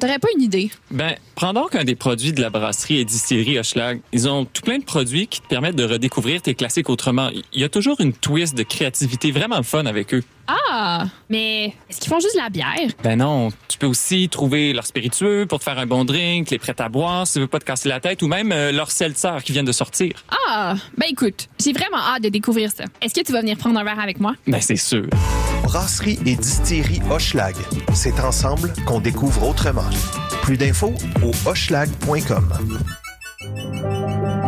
[0.00, 0.70] T'aurais pas une idée?
[0.90, 4.00] Ben, prends donc un des produits de la brasserie et distillerie Hochelag.
[4.12, 7.28] Ils ont tout plein de produits qui te permettent de redécouvrir tes classiques autrement.
[7.52, 10.24] Il y a toujours une twist de créativité vraiment fun avec eux.
[10.46, 12.92] Ah, mais est-ce qu'ils font juste la bière?
[13.04, 16.58] Ben non, tu peux aussi trouver leur spiritueux pour te faire un bon drink, les
[16.58, 18.90] prêts à boire si tu veux pas te casser la tête, ou même euh, leur
[18.90, 20.14] seltzer qui viennent de sortir.
[20.48, 22.84] Ah, ben écoute, j'ai vraiment hâte de découvrir ça.
[23.02, 24.34] Est-ce que tu vas venir prendre un verre avec moi?
[24.46, 25.06] Ben c'est sûr.
[25.62, 27.54] Brasserie et distillerie Hochelag.
[27.94, 29.88] C'est ensemble qu'on découvre autrement.
[30.42, 32.48] Plus d'infos au hochelag.com.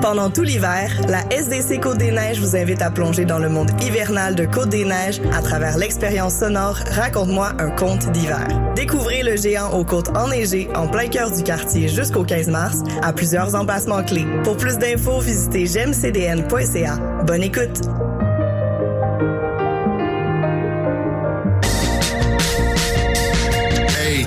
[0.03, 4.45] Pendant tout l'hiver, la SDC Côte-des-Neiges vous invite à plonger dans le monde hivernal de
[4.45, 8.47] Côte-des-Neiges à travers l'expérience sonore Raconte-moi un conte d'hiver.
[8.77, 13.13] Découvrez le géant aux côtes enneigées en plein cœur du quartier jusqu'au 15 mars à
[13.13, 14.27] plusieurs emplacements clés.
[14.43, 16.97] Pour plus d'infos, visitez gemcdn.ca.
[17.27, 17.81] Bonne écoute!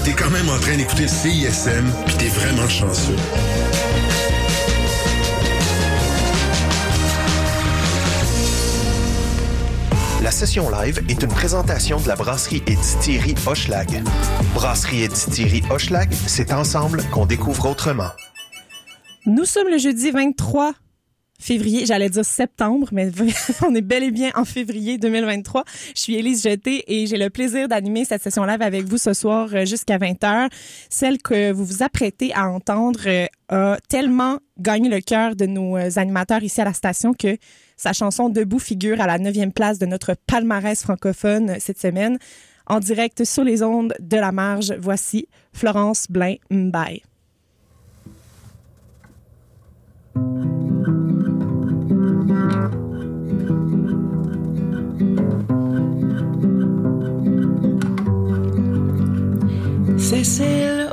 [0.07, 3.17] T'es quand même en train d'écouter CISM, puis t'es vraiment chanceux.
[10.23, 14.01] La session live est une présentation de la brasserie et distillerie Hochelag.
[14.53, 18.11] Brasserie et distillerie Hochelag, c'est ensemble qu'on découvre autrement.
[19.25, 20.71] Nous sommes le jeudi 23
[21.39, 23.11] février, j'allais dire septembre, mais
[23.65, 25.63] on est bel et bien en février 2023.
[25.95, 29.13] Je suis Élise Jeté et j'ai le plaisir d'animer cette session live avec vous ce
[29.13, 30.49] soir euh, jusqu'à 20h.
[30.89, 35.77] Celle que vous vous apprêtez à entendre euh, a tellement gagné le cœur de nos
[35.77, 37.37] euh, animateurs ici à la station que
[37.77, 42.17] sa chanson Debout figure à la neuvième place de notre palmarès francophone cette semaine.
[42.65, 46.35] En direct sur les ondes de la marge, voici Florence Blain
[60.09, 60.86] C'est c'est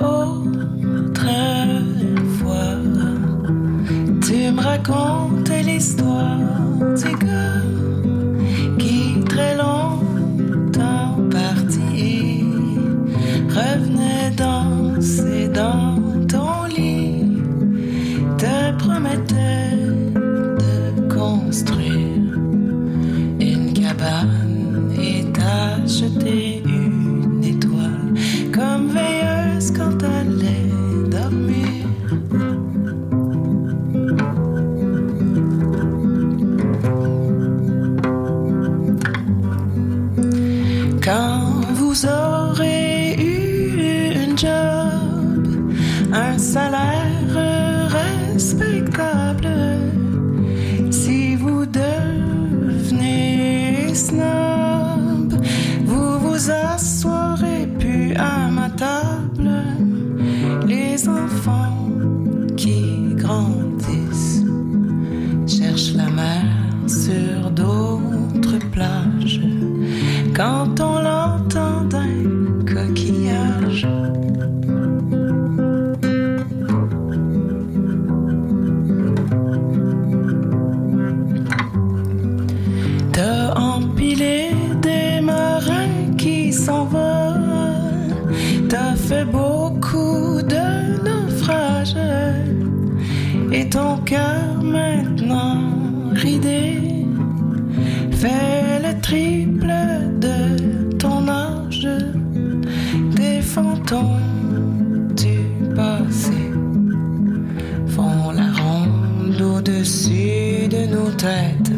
[109.67, 111.73] au-dessus de nos têtes.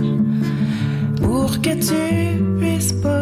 [1.23, 3.16] Pour que tu puisses pas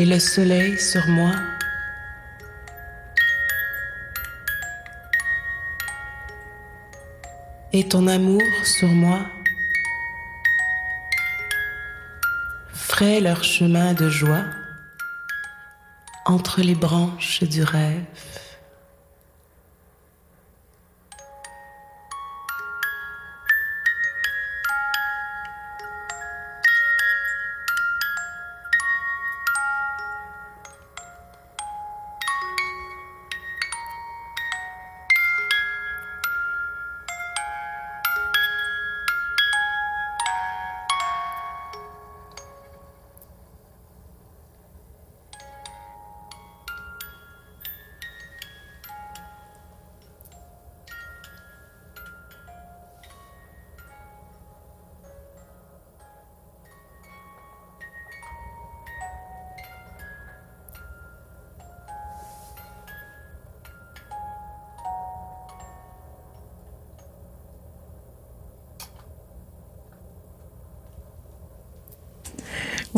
[0.00, 1.32] Et le soleil sur moi
[7.74, 9.20] Et ton amour sur moi
[12.72, 14.46] feraient leur chemin de joie
[16.24, 18.06] entre les branches du rêve.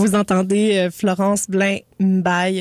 [0.03, 1.79] Vous entendez euh, Florence Blain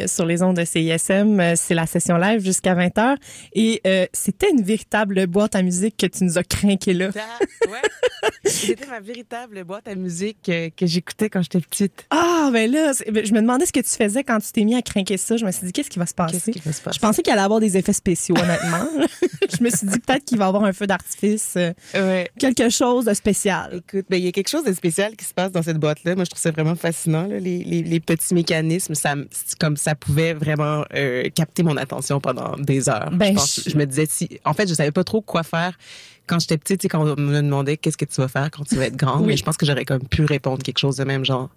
[0.08, 1.40] Sur les ondes de CISM.
[1.40, 3.16] Euh, C'est la session live jusqu'à 20h.
[3.54, 7.08] Et euh, c'était une véritable boîte à musique que tu nous as craqué là.
[7.08, 7.82] ouais.
[8.46, 12.06] C'était ma véritable boîte à musique euh, que j'écoutais quand j'étais petite.
[12.10, 14.76] Ah, ben là, ben, je me demandais ce que tu faisais quand tu t'es mis
[14.76, 15.38] à craquer ça.
[15.38, 16.34] Je me suis dit, qu'est-ce qui va se passer?
[16.34, 16.96] Qu'est-ce qui va se passer?
[16.96, 18.88] Je pensais qu'il allait avoir des effets spéciaux, honnêtement.
[19.58, 21.58] je me suis dit peut-être qu'il va y avoir un feu d'artifice,
[21.94, 22.30] Ouais.
[22.40, 23.82] quelque chose de spécial.
[23.88, 26.16] Écoute, ben, il y a quelque chose de spécial qui se passe dans cette boîte-là.
[26.16, 28.96] Moi, je trouve ça vraiment fascinant, là, les, les, les petits mécanismes.
[28.96, 29.16] Ça,
[29.60, 33.10] comme ça pouvait vraiment euh, capter mon attention pendant des heures.
[33.12, 35.44] Ben, je, pense- je- je me disais, si, en fait, je savais pas trop quoi
[35.44, 35.78] faire
[36.28, 38.86] quand j'étais petite, quand on me demandait qu'est-ce que tu vas faire quand tu vas
[38.86, 39.22] être grande?
[39.22, 39.28] Oui.
[39.28, 41.50] Mais je pense que j'aurais comme pu répondre quelque chose de même, genre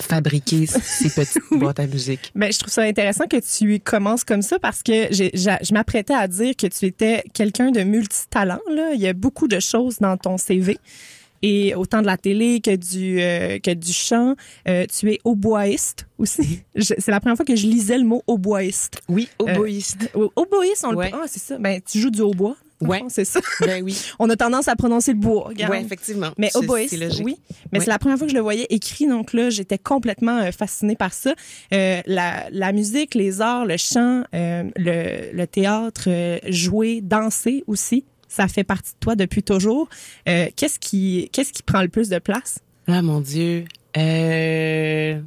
[0.00, 2.32] fabriquer ces petites boîtes à musique.
[2.34, 6.14] Ben, je trouve ça intéressant que tu commences comme ça parce que j'ai- je m'apprêtais
[6.14, 8.60] à dire que tu étais quelqu'un de multitalent.
[8.70, 8.92] Là.
[8.94, 10.78] Il y a beaucoup de choses dans ton CV.
[11.42, 14.34] Et autant de la télé que du euh, que du chant,
[14.68, 16.62] Euh, tu es hautboïste aussi.
[16.78, 19.00] C'est la première fois que je lisais le mot hautboïste.
[19.08, 20.10] Oui, oboïste.
[20.14, 21.10] Au- Hautboïste, on Ouais.
[21.10, 21.58] le ah c'est ça.
[21.58, 22.56] Ben tu joues du hautbois.
[22.82, 23.02] Ouais.
[23.08, 23.40] c'est ça.
[23.62, 23.96] ben oui.
[24.18, 25.48] On a tendance à prononcer le bois.
[25.70, 26.30] Ouais, effectivement.
[26.36, 27.36] Mais oboïste, oui.
[27.72, 27.84] Mais Ouais.
[27.86, 30.94] c'est la première fois que je le voyais écrit, donc là, j'étais complètement euh, fascinée
[30.94, 31.34] par ça.
[31.72, 37.64] Euh, la, la musique, les arts, le chant, euh, le, le théâtre, euh, jouer, danser
[37.66, 39.88] aussi, ça fait partie de toi depuis toujours.
[40.28, 42.58] Euh, qu'est-ce qui, qu'est-ce qui prend le plus de place?
[42.88, 43.64] Ah mon Dieu.
[43.96, 45.20] Euh...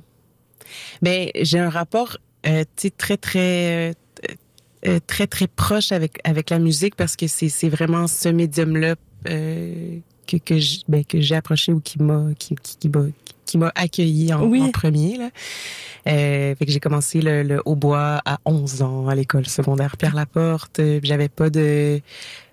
[1.02, 2.64] Ben, j'ai un rapport euh,
[2.98, 3.94] très, très,
[4.88, 8.96] euh, très, très proche avec, avec la musique parce que c'est, c'est vraiment ce médium-là
[9.28, 13.06] euh, que, que, j'- ben, que j'ai approché ou qui m'a, qui, qui, qui m'a,
[13.46, 14.62] qui m'a accueilli en, Oui.
[14.62, 15.18] en premier.
[15.18, 15.30] Là.
[16.08, 20.16] Euh, fait que j'ai commencé le, le hautbois à 11 ans à l'école secondaire Pierre
[20.16, 20.80] Laporte.
[21.04, 22.00] J'avais pas de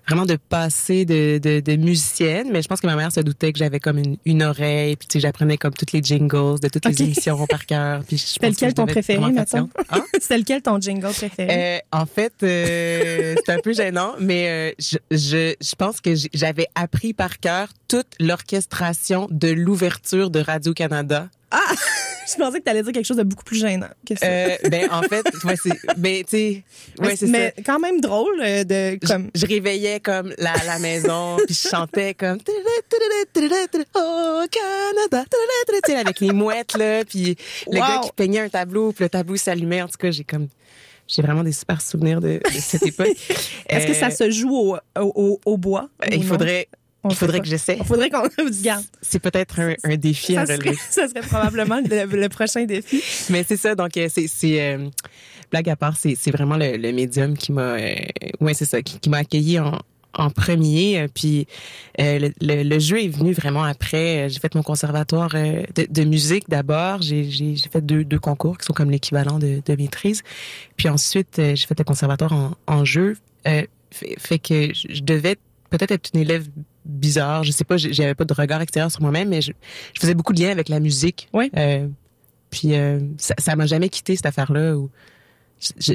[0.07, 3.51] vraiment de passé de, de, de musicienne, mais je pense que ma mère se doutait
[3.51, 6.69] que j'avais comme une, une oreille, puis tu sais, j'apprenais comme toutes les jingles de
[6.69, 8.03] toutes les émissions par cœur.
[8.07, 9.69] Puis je que lequel ton préféré, patiente.
[9.89, 10.03] Hein?
[10.13, 11.47] C'était lequel ton jingle préféré?
[11.49, 16.11] Euh, en fait, euh, c'est un peu gênant, mais euh, je, je, je pense que
[16.33, 21.29] j'avais appris par cœur toute l'orchestration de l'ouverture de Radio-Canada.
[22.29, 24.25] Je pensais que tu allais dire quelque chose de beaucoup plus gênant que ça.
[24.25, 26.63] Euh, ben, en fait, ouais, c'est, ben, tu sais,
[26.99, 27.63] ouais, c'est mais ça.
[27.65, 31.69] quand même drôle euh, de Je- comme Je, réveillais comme la, la maison, puis je
[31.69, 32.37] chantais comme
[33.95, 35.25] Oh Canada,
[35.99, 37.35] avec les mouettes là, puis
[37.71, 37.87] le Wow.
[37.87, 39.81] gars qui peignait un tableau, puis le tableau s'allumait.
[39.81, 40.47] En tout cas, j'ai comme
[41.07, 43.07] j'ai vraiment des super souvenirs de, de cette époque.
[43.69, 45.89] est-ce que ça Euh, se joue au, au, au- bois?
[46.11, 46.67] Il faudrait
[47.09, 47.77] il faudrait que j'essaie.
[47.79, 48.27] Il faudrait qu'on
[48.63, 48.83] garde.
[49.01, 50.75] C'est peut-être un, un défi à Ça relever.
[50.75, 53.01] serait, ça serait probablement le, le prochain défi.
[53.29, 54.89] Mais c'est ça, donc euh, c'est c'est euh,
[55.51, 57.95] blague à part, c'est c'est vraiment le, le médium qui m'a euh,
[58.41, 59.79] ouais, c'est ça qui, qui m'a accueilli en
[60.19, 61.45] en premier, euh, puis
[61.99, 64.25] euh, le, le, le jeu est venu vraiment après.
[64.25, 67.03] Euh, J'ai fait mon conservatoire euh, de, de musique d'abord.
[67.03, 70.23] J'ai j'ai j'ai fait deux, deux concours qui sont comme l'équivalent de, de maîtrise.
[70.75, 73.15] Puis ensuite, euh, j'ai fait le conservatoire en, en jeu.
[73.47, 73.61] Euh,
[73.91, 75.35] fait, fait que je je devais
[75.69, 76.47] peut-être être une élève
[76.87, 77.43] bizarre.
[77.43, 79.51] Je sais pas, j'avais pas de regard extérieur sur moi-même, mais je,
[79.93, 81.27] je faisais beaucoup de liens avec la musique.
[81.33, 81.51] Oui.
[81.55, 81.87] Euh,
[82.49, 84.75] puis euh, ça, ça m'a jamais quitté cette affaire-là.
[84.77, 84.89] Où
[85.59, 85.93] je,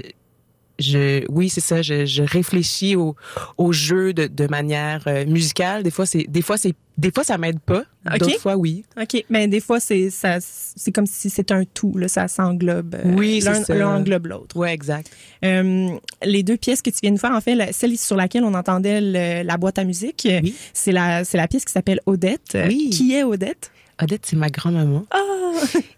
[0.78, 1.82] je, oui, c'est ça.
[1.82, 3.16] Je, je réfléchis au,
[3.58, 5.82] au jeu de, de manière euh, musicale.
[5.82, 7.82] Des fois, c'est, des fois, c'est, des fois, ça m'aide pas.
[8.10, 8.18] Ok.
[8.18, 8.84] D'autres fois, oui.
[9.00, 12.96] OK, mais des fois c'est ça c'est comme si c'était un tout là, ça s'englobe.
[12.96, 13.74] euh, Oui, c'est l'un ça.
[13.76, 14.56] l'un englobe l'autre.
[14.56, 15.08] Ouais, exact.
[15.44, 15.88] Euh,
[16.24, 18.54] les deux pièces que tu viens de faire, en fait, la- celle sur laquelle on
[18.54, 20.54] entendait le- la boîte à musique, Oui.
[20.72, 22.56] c'est la, c'est la pièce qui s'appelle Odette.
[22.66, 22.90] Oui.
[22.90, 23.70] Qui est Odette?
[24.00, 25.04] Odette, c'est ma grand-maman.
[25.10, 25.18] Ah!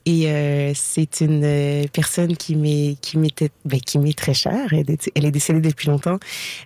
[0.07, 4.73] Et euh, c'est une euh, personne qui m'est qui m'était ben, qui m'est très chère.
[4.73, 6.19] Elle est, décédée depuis longtemps.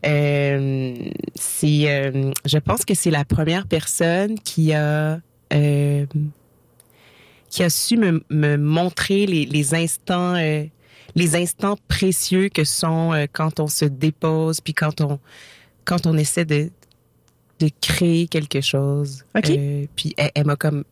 [0.07, 0.95] Euh,
[1.35, 5.21] c'est euh, je pense que c'est la première personne qui a
[7.51, 10.35] qui a su me, me montrer les, les instants
[11.15, 15.19] les instants précieux que sont quand on se dépose puis quand on
[15.85, 16.71] quand on essaie de
[17.61, 19.25] de créer quelque chose.
[19.43, 20.85] Puis elle, elle m'a comme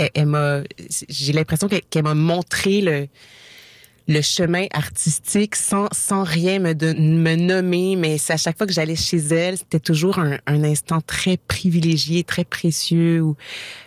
[0.00, 0.60] elle, elle m'a
[1.08, 3.08] j'ai l'impression qu'elle m'a montré le
[4.08, 8.96] le chemin artistique sans sans rien me me nommer mais à chaque fois que j'allais
[8.96, 13.36] chez elle c'était toujours un, un instant très privilégié très précieux ou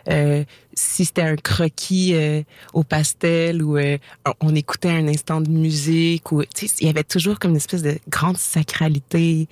[0.10, 2.42] euh, si c'était un croquis euh,
[2.74, 3.98] au pastel ou euh,
[4.40, 7.98] on- écoutait un instant de musique ou il y avait toujours comme une espèce de
[8.08, 9.48] grande sacralité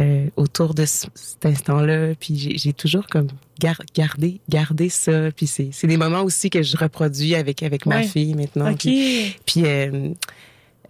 [0.00, 2.14] euh, autour de ce- cet instant-là.
[2.18, 3.28] Puis j'ai- toujours comme
[3.60, 5.30] gar- gardé, gardé ça.
[5.36, 8.02] Puis c'est des moments aussi que je reproduis avec avec ma Ouais.
[8.04, 8.70] fille maintenant.
[8.72, 8.78] OK.
[8.78, 10.08] Puis, puis, euh,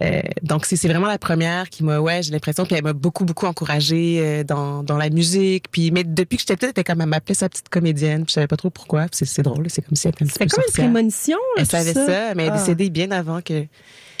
[0.01, 3.23] euh, donc c'est vraiment la première qui m'a ouais j'ai l'impression puis elle m'a beaucoup
[3.23, 6.83] beaucoup encouragée euh, dans dans la musique puis mais depuis que j'étais petite elle était
[6.83, 9.81] comme elle m'appelait sa petite comédienne puis je savais pas trop pourquoi c'est drôle c'est
[9.85, 12.43] comme si elle était un petit peu comme une prémonition, là, elle savait ça, mais
[12.43, 12.57] elle est Ah.
[12.59, 13.67] décédée bien avant que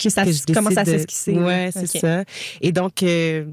[0.01, 1.33] Que ça que je commence à de- s'esquisser.
[1.33, 2.23] Ouais, c'est ça.
[2.61, 3.43] Et donc, euh,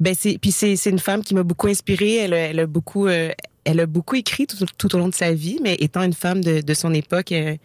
[0.00, 2.16] ben c'est, puis c'est, c'est une femme qui m'a beaucoup inspirée.
[2.16, 3.30] Elle, a- elle a beaucoup, euh,
[3.64, 6.42] elle a beaucoup écrit tout, tout au long de sa vie, mais étant une femme
[6.42, 7.56] de, de son époque, euh,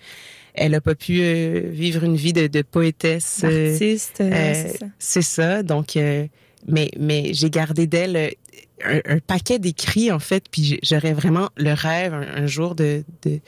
[0.53, 3.41] elle a pas pu euh, vivre une vie de, de poétesse.
[3.43, 4.53] euh, Artiste, euh, euh,
[4.99, 5.55] c'est ça.
[5.57, 5.63] ça.
[5.63, 6.25] Donc, euh,
[6.67, 8.29] mais mais j'ai gardé d'elle euh,
[8.83, 13.03] un, un paquet d'écrits en fait, puis j'aurais vraiment le rêve un, un jour de,
[13.23, 13.39] de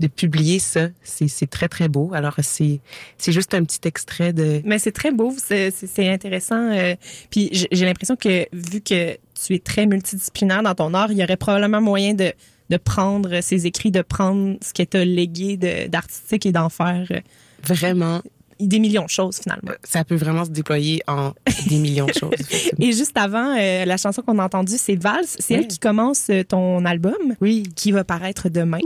[0.00, 0.88] de publier ça.
[1.02, 2.12] C'est très très beau.
[2.14, 2.80] Alors c'est
[3.26, 5.72] juste un petit extrait de Mais c'est très beau, c'est
[6.08, 6.70] intéressant.
[6.72, 6.94] euh,
[7.30, 11.22] puis j'ai l'impression que vu que tu es très multidisciplinaire dans ton art, il y
[11.22, 12.32] aurait probablement moyen de,
[12.70, 15.56] de prendre ces écrits, de prendre ce que tu as légué
[15.88, 17.20] d'artistique et d'en faire euh,
[17.62, 18.22] vraiment.
[18.60, 19.70] Des millions de choses finalement.
[19.84, 21.32] Ça peut vraiment se déployer en
[21.68, 22.30] des millions de choses.
[22.78, 25.36] Et juste avant, euh, la chanson qu'on a entendue, c'est Valse.
[25.38, 27.14] C'est elle qui commence euh, ton album.
[27.40, 27.64] Oui.
[27.76, 28.78] qui va paraître demain.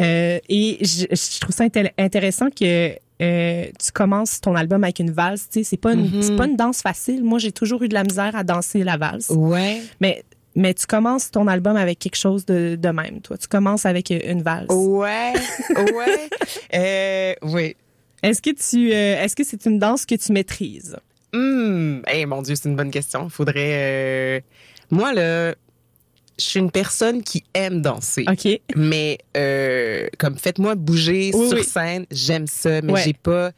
[0.00, 4.98] Euh, et je, je trouve ça inté- intéressant que euh, tu commences ton album avec
[5.00, 5.48] une valse.
[5.50, 6.22] Tu sais, c'est pas une, Mhm.
[6.22, 7.24] c'est pas une danse facile.
[7.24, 9.30] Moi, j'ai toujours eu de la misère à danser la valse.
[9.30, 9.82] Ouais.
[10.00, 10.22] Mais
[10.54, 13.20] mais tu commences ton album avec quelque chose de, de même.
[13.20, 14.66] Toi, tu commences avec euh, une valse.
[14.70, 15.32] Ouais.
[15.76, 16.28] Ouais.
[16.74, 17.76] euh, oui.
[18.22, 20.96] Est-ce que tu euh, est-ce que c'est une danse que tu maîtrises?
[21.32, 23.28] Hum, eh mon Dieu, c'est une bonne question.
[23.28, 24.38] Faudrait.
[24.38, 24.40] euh,
[24.90, 25.54] Moi là,
[26.38, 28.24] je suis une personne qui aime danser.
[28.30, 28.60] OK.
[28.76, 31.64] Mais euh, comme faites-moi bouger Oui, sur oui.
[31.64, 33.02] scène, j'aime ça, mais Ouais.
[33.04, 33.50] j'ai pas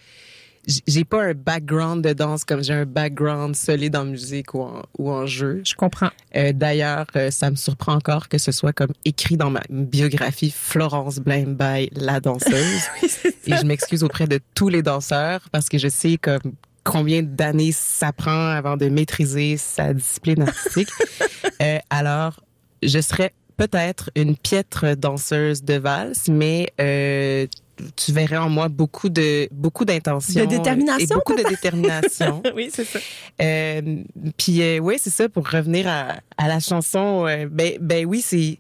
[0.66, 4.82] j'ai pas un background de danse comme j'ai un background solide en musique ou en,
[4.98, 5.62] ou en jeu.
[5.64, 6.10] Je comprends.
[6.36, 10.50] Euh, D'ailleurs, euh, ça me surprend encore que ce soit comme écrit dans ma biographie
[10.54, 12.82] Florence Blame by la danseuse.
[13.46, 16.40] Et je m'excuse auprès de tous les danseurs parce que je sais comme
[16.84, 20.90] combien d'années ça prend avant de maîtriser sa discipline artistique.
[21.62, 22.40] Euh, alors,
[22.82, 27.46] je serais peut-être une piètre danseuse de valse, mais euh,
[27.94, 32.42] tu verrais en moi beaucoup de beaucoup d'intention De détermination, et beaucoup de détermination.
[32.56, 32.98] oui, c'est ça.
[33.42, 34.02] Euh,
[34.38, 37.26] puis euh, oui, c'est ça pour revenir à, à la chanson.
[37.26, 38.58] euh, ben, ben oui, c'est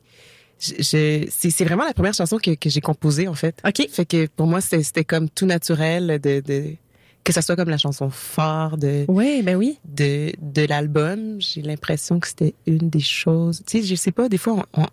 [0.58, 3.58] je, c'est vraiment la première chanson que, que j'ai composée en fait.
[3.66, 3.88] OK.
[3.90, 6.76] Fait que pour moi c'était c'était comme tout naturel de, de
[7.24, 9.78] que ça soit comme la chanson phare de Oui, ben oui.
[9.84, 11.40] de de l'album.
[11.40, 13.62] J'ai l'impression que c'était une des choses.
[13.66, 14.28] Tu sais, je sais pas.
[14.28, 14.86] Des fois, on, on-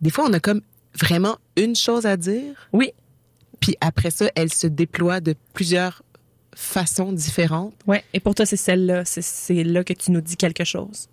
[0.00, 0.60] des fois on a comme
[0.98, 2.68] vraiment une chose à dire.
[2.72, 2.92] Oui.
[3.60, 6.02] Puis après ça, elle se déploie de plusieurs
[6.54, 7.74] façons différentes.
[7.86, 8.02] Ouais.
[8.14, 9.04] Et pour toi, c'est celle-là.
[9.04, 11.08] C'est- C'est là que tu nous dis quelque chose.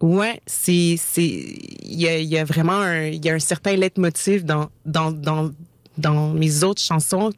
[0.00, 3.76] Ouais, c'est c'est il y a, y a vraiment un il y a un certain
[3.76, 5.52] leitmotiv dans dans dans
[5.96, 7.30] dans mes autres chansons,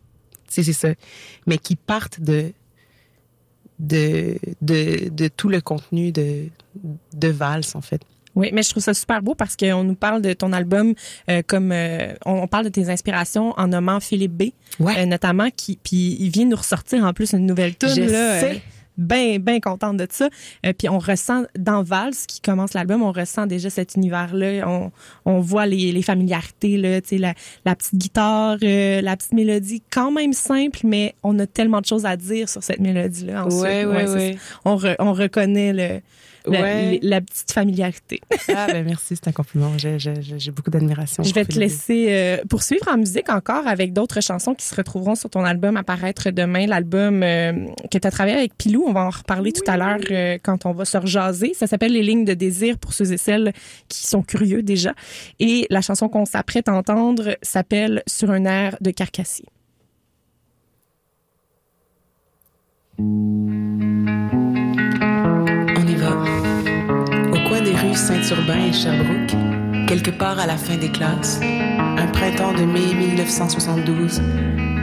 [0.48, 0.88] c'est c'est ça,
[1.46, 2.52] mais qui partent de
[3.78, 6.46] de de de tout le contenu de
[7.14, 8.00] de valse en fait.
[8.36, 10.94] Oui, mais je trouve ça super beau parce qu'on nous parle de ton album
[11.30, 14.42] euh, comme euh, on on parle de tes inspirations en nommant Philippe B,
[14.80, 14.98] Ouais.
[14.98, 18.40] euh, notamment qui puis il vient nous ressortir en plus une nouvelle tune là.
[18.40, 18.62] sais.
[18.96, 20.28] Ben ben contente de ça.
[20.64, 24.68] Euh, puis on ressent dans Vals qui commence l'album, on ressent déjà cet univers là,
[24.68, 24.92] on,
[25.24, 27.34] on voit les, les familiarités là, tu sais la,
[27.64, 31.86] la petite guitare, euh, la petite mélodie quand même simple mais on a tellement de
[31.86, 34.36] choses à dire sur cette mélodie là Ouais, ouais.
[34.64, 36.00] On re- on reconnaît le
[36.46, 36.98] la, Ouais.
[37.02, 38.20] la petite familiarité.
[38.56, 39.72] Ah ben merci, c'est un compliment.
[39.78, 41.22] J'ai beaucoup d'admiration.
[41.22, 45.14] Je vais te laisser euh, poursuivre en musique encore avec d'autres chansons qui se retrouveront
[45.14, 47.52] sur ton album apparaître demain, l'album euh,
[47.90, 48.84] que tu as travaillé avec Pilou.
[48.86, 51.52] On va en reparler tout à l'heure euh, quand on va se rejaser.
[51.54, 53.52] Ça s'appelle Les lignes de désir pour ceux et celles
[53.88, 54.94] qui sont curieux déjà.
[55.40, 59.46] Et la chanson qu'on s'apprête à entendre s'appelle Sur un air de Carcassier.
[62.98, 63.63] On
[67.96, 69.36] Saint-Urbain et Sherbrooke,
[69.86, 74.20] quelque part à la fin des classes, un printemps de mai 1972,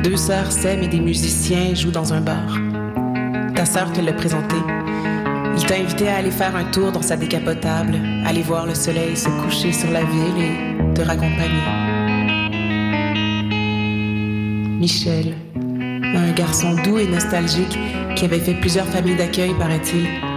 [0.03, 2.57] deux sœurs s'aiment et des musiciens jouent dans un bar.
[3.53, 4.55] Ta sœur te l'a présenté.
[5.57, 9.17] Il t'a invité à aller faire un tour dans sa décapotable, aller voir le soleil
[9.17, 11.67] se coucher sur la ville et te raccompagner.
[14.79, 15.35] Michel,
[16.15, 17.77] un garçon doux et nostalgique
[18.15, 20.30] qui avait fait plusieurs familles d'accueil, paraît-il.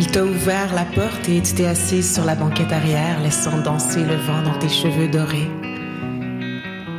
[0.00, 4.04] Il t'a ouvert la porte et tu t'es assise sur la banquette arrière, laissant danser
[4.04, 5.50] le vent dans tes cheveux dorés.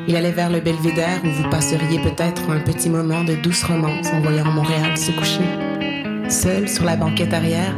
[0.05, 4.07] Il allait vers le belvédère où vous passeriez peut-être un petit moment de douce romance
[4.11, 5.47] en voyant Montréal se coucher.
[6.29, 7.73] Seul sur la banquette arrière,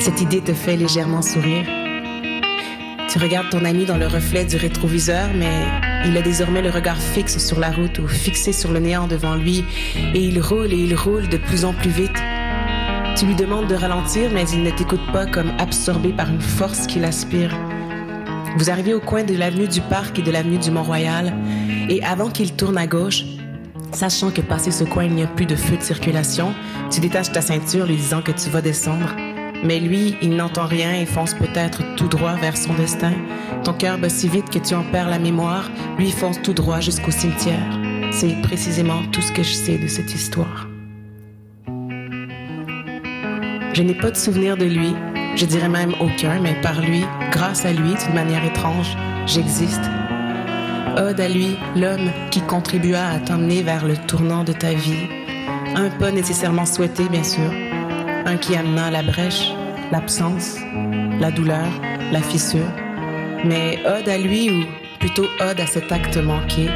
[0.00, 1.66] cette idée te fait légèrement sourire.
[3.08, 5.66] Tu regardes ton ami dans le reflet du rétroviseur, mais
[6.06, 9.34] il a désormais le regard fixe sur la route ou fixé sur le néant devant
[9.34, 9.64] lui,
[10.14, 12.16] et il roule et il roule de plus en plus vite.
[13.22, 16.88] Tu lui demandes de ralentir, mais il ne t'écoute pas comme absorbé par une force
[16.88, 17.56] qui l'aspire.
[18.58, 21.32] Vous arrivez au coin de l'avenue du Parc et de l'avenue du Mont-Royal,
[21.88, 23.22] et avant qu'il tourne à gauche,
[23.92, 26.52] sachant que passé ce coin il n'y a plus de feu de circulation,
[26.90, 29.14] tu détaches ta ceinture lui disant que tu vas descendre.
[29.62, 33.12] Mais lui, il n'entend rien et fonce peut-être tout droit vers son destin.
[33.62, 35.70] Ton cœur bat si vite que tu en perds la mémoire.
[35.96, 37.78] Lui fonce tout droit jusqu'au cimetière.
[38.10, 40.71] C'est précisément tout ce que je sais de cette histoire.
[43.74, 44.94] Je n'ai pas de souvenir de lui,
[45.34, 49.80] je dirais même aucun, mais par lui, grâce à lui, d'une manière étrange, j'existe.
[50.98, 55.08] Ode à lui, l'homme qui contribua à t'emmener vers le tournant de ta vie.
[55.74, 57.50] Un pas nécessairement souhaité, bien sûr.
[58.26, 59.52] Un qui amena la brèche,
[59.90, 60.58] l'absence,
[61.18, 61.68] la douleur,
[62.12, 62.70] la fissure.
[63.42, 64.64] Mais ode à lui, ou
[64.98, 66.68] plutôt ode à cet acte manqué.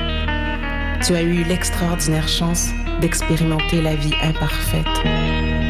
[1.07, 2.71] Tu as eu l'extraordinaire chance
[3.03, 5.66] d'expérimenter la vie imparfaite.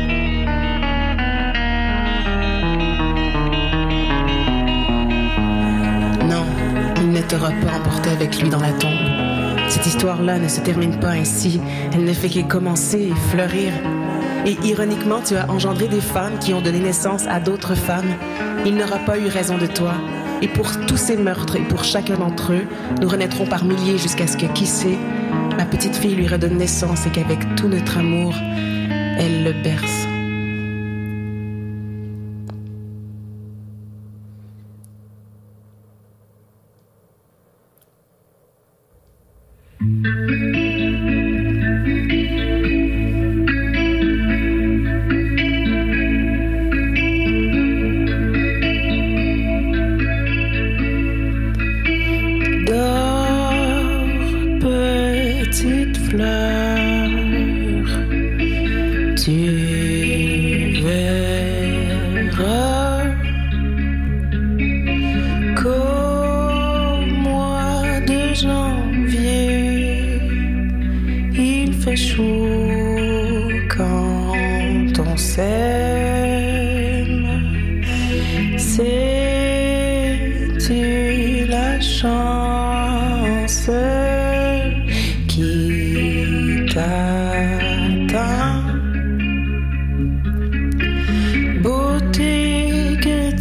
[7.26, 8.98] T'aura pas emporté avec lui dans la tombe.
[9.68, 11.60] Cette histoire-là ne se termine pas ainsi.
[11.92, 13.72] Elle ne fait que commencer et fleurir.
[14.44, 18.14] Et ironiquement, tu as engendré des femmes qui ont donné naissance à d'autres femmes.
[18.64, 19.94] Il n'aura pas eu raison de toi.
[20.40, 22.66] Et pour tous ces meurtres et pour chacun d'entre eux,
[23.00, 24.98] nous renaîtrons par milliers jusqu'à ce que, qui sait,
[25.56, 28.34] ma petite fille lui redonne naissance et qu'avec tout notre amour,
[29.18, 29.95] elle le berce.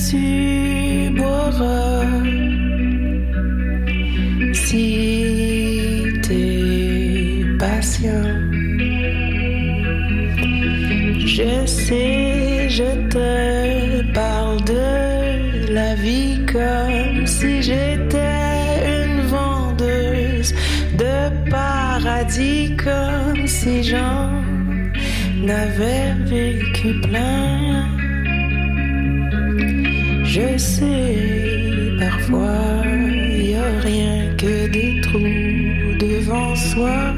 [0.09, 2.05] Tu boiras
[4.53, 8.33] si t'es patient.
[11.35, 20.53] Je sais, je te parle de la vie comme si j'étais une vendeuse
[21.01, 24.29] de paradis, comme si j'en
[25.47, 27.54] avais vécu plein.
[30.77, 37.13] Sais, parfois, y a rien que des trous devant soi,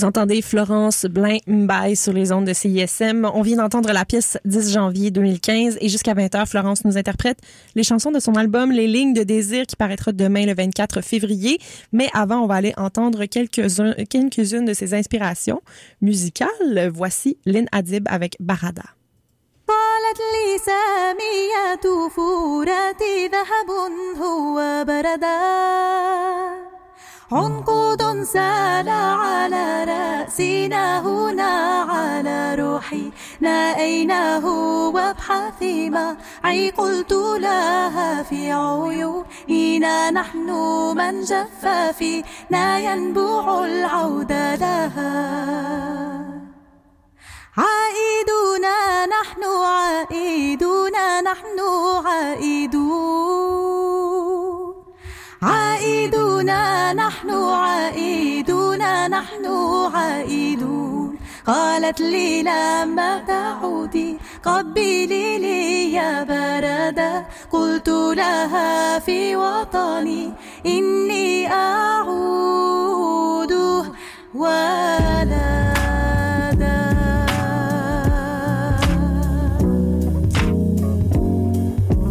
[0.00, 3.24] Vous entendez Florence Blain Mbaye sur les ondes de CISM.
[3.32, 7.38] On vient d'entendre la pièce 10 janvier 2015 et jusqu'à 20h, Florence nous interprète
[7.76, 11.60] les chansons de son album Les lignes de désir qui paraîtra demain le 24 février.
[11.92, 15.62] Mais avant, on va aller entendre quelques-uns- quelques-unes de ses inspirations
[16.02, 16.90] musicales.
[16.92, 18.82] Voici Lynn Adib avec Barada.
[19.68, 23.70] قالت لي سامية فوراتي ذهب
[24.22, 25.38] هو بردا
[27.33, 34.45] عنقود سال على رأسنا هنا على روحي نأيناه
[34.89, 40.11] وابحثي معي قلت لها في عيوننا.
[40.11, 40.49] نحن
[40.97, 41.65] من جف
[41.97, 45.11] فينا ينبوع العود لها.
[47.57, 48.65] عائدون
[49.09, 51.59] نحن عائدون نحن
[52.05, 53.31] عائدون.
[55.43, 56.45] عائدون
[56.95, 59.45] نحن عائدون نحن
[59.93, 61.15] عائدون.
[61.47, 70.33] قالت لي لما تعودي قبلي لي يا بردا قلت لها في وطني
[70.65, 73.51] إني أعود
[74.35, 75.71] ولدا.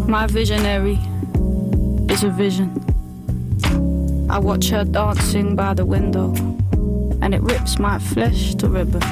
[0.09, 0.99] My visionary
[2.09, 2.90] is a vision.
[4.31, 6.33] I watch her dancing by the window,
[7.21, 9.05] and it rips my flesh to ribbons.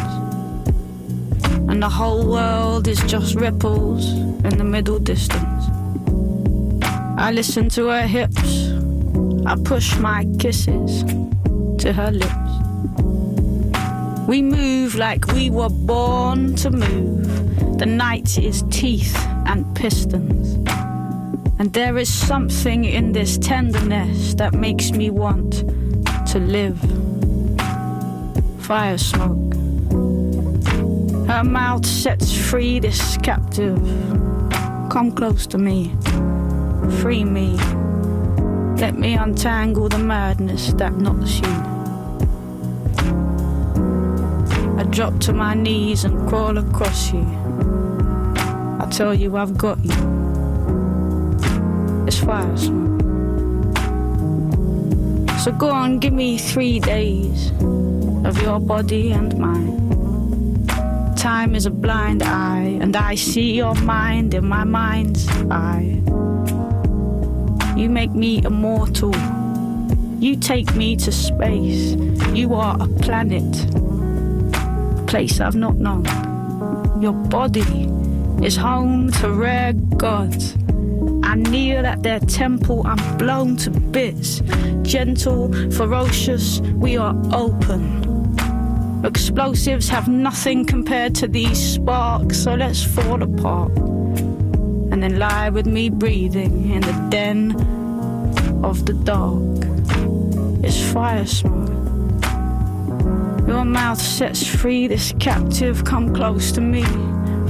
[1.68, 5.64] And the whole world is just ripples in the middle distance.
[7.18, 8.70] I listen to her hips,
[9.44, 11.02] I push my kisses
[11.82, 12.52] to her lips.
[14.28, 17.78] We move like we were born to move.
[17.80, 20.37] The night is teeth and pistons.
[21.60, 25.64] And there is something in this tenderness that makes me want
[26.28, 26.78] to live.
[28.60, 29.54] Fire smoke.
[31.26, 33.76] Her mouth sets free this captive.
[34.88, 35.92] Come close to me,
[37.00, 37.56] free me.
[38.76, 41.48] Let me untangle the madness that knots you.
[44.78, 47.26] I drop to my knees and crawl across you.
[48.80, 50.27] I tell you I've got you.
[52.28, 52.34] So
[55.56, 57.52] go on, give me three days
[58.26, 60.66] of your body and mine.
[61.16, 66.02] Time is a blind eye, and I see your mind in my mind's eye.
[67.78, 69.16] You make me immortal.
[70.20, 71.94] You take me to space.
[72.34, 76.04] You are a planet, a place I've not known.
[77.00, 77.88] Your body
[78.44, 80.58] is home to rare gods.
[81.28, 84.40] I kneel at their temple, I'm blown to bits.
[84.80, 89.04] Gentle, ferocious, we are open.
[89.04, 93.76] Explosives have nothing compared to these sparks, so let's fall apart.
[93.76, 97.52] And then lie with me breathing in the den
[98.64, 99.44] of the dark.
[100.64, 101.68] It's fire smoke.
[103.46, 106.84] Your mouth sets free this captive, come close to me,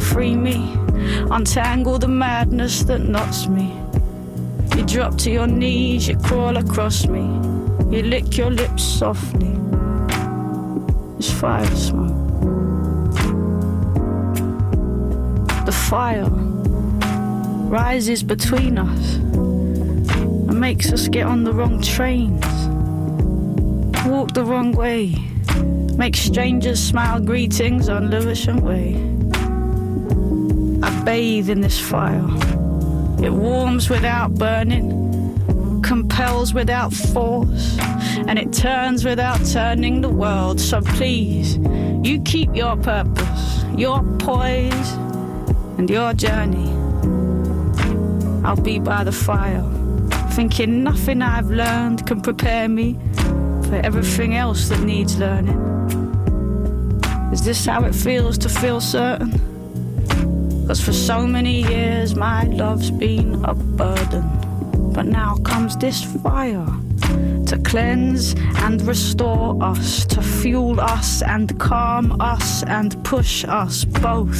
[0.00, 0.76] free me,
[1.30, 3.74] untangle the madness that knots me.
[4.76, 7.22] You drop to your knees, you crawl across me,
[7.94, 9.54] you lick your lips softly.
[11.18, 12.14] It's fire smoke.
[15.66, 16.28] The fire
[17.68, 22.46] rises between us and makes us get on the wrong trains,
[24.06, 25.14] walk the wrong way,
[25.96, 29.17] make strangers smile greetings on Lewisham Way.
[31.04, 32.24] Bathe in this fire.
[33.22, 37.78] It warms without burning, compels without force,
[38.26, 40.60] and it turns without turning the world.
[40.60, 41.56] So please,
[42.02, 44.92] you keep your purpose, your poise,
[45.78, 46.68] and your journey.
[48.44, 49.64] I'll be by the fire,
[50.32, 52.98] thinking nothing I've learned can prepare me
[53.68, 55.58] for everything else that needs learning.
[57.32, 59.47] Is this how it feels to feel certain?
[60.68, 64.28] Cause for so many years my love's been a burden.
[64.92, 66.66] But now comes this fire
[67.46, 74.38] to cleanse and restore us, to fuel us and calm us and push us both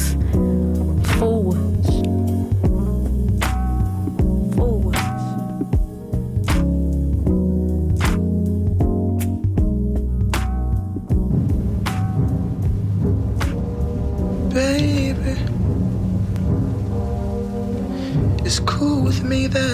[1.17, 1.68] forwards.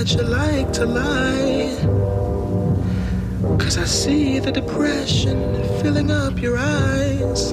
[0.05, 1.75] That you like to lie.
[3.57, 5.39] Cause I see the depression
[5.81, 7.51] filling up your eyes.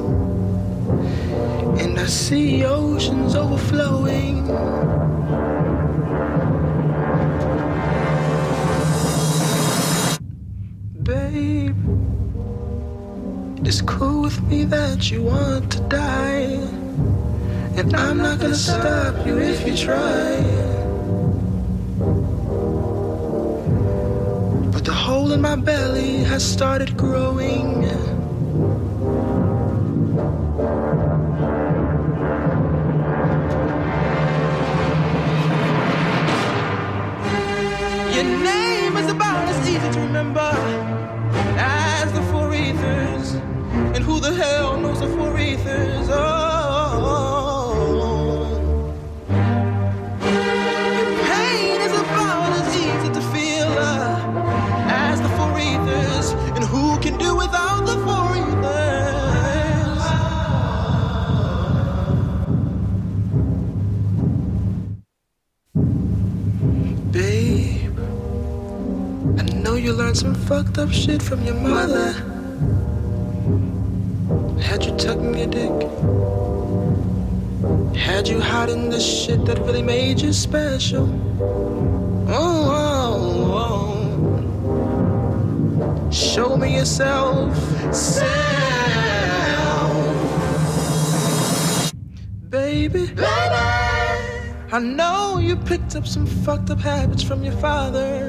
[1.81, 4.47] And I see oceans overflowing.
[11.03, 11.77] Babe,
[13.67, 16.61] it's cool with me that you want to die.
[17.79, 20.62] And I'm not gonna stop you if you try.
[25.13, 27.83] Hole in my belly has started growing.
[38.15, 40.51] Your name is about as easy to remember
[41.59, 43.35] as the four ethers.
[43.95, 46.09] And who the hell knows the four ethers?
[46.09, 46.32] Oh.
[70.13, 72.13] Learned some fucked up shit from your mother.
[74.61, 75.73] Had you tucking your dick?
[77.97, 81.09] Had you hiding the shit that really made you special?
[82.29, 83.89] Oh, oh,
[85.81, 86.11] oh.
[86.11, 87.57] show me yourself.
[87.95, 88.33] Self.
[92.51, 93.27] Baby, baby,
[94.73, 98.22] I know you picked up some fucked up habits from your father.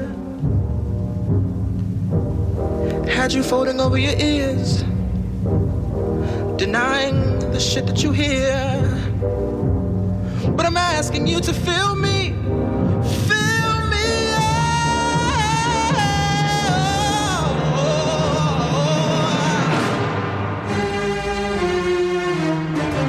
[3.24, 4.82] Had you folding over your ears,
[6.58, 8.52] denying the shit that you hear.
[10.54, 12.34] But I'm asking you to feel me.
[13.24, 14.08] Feel me.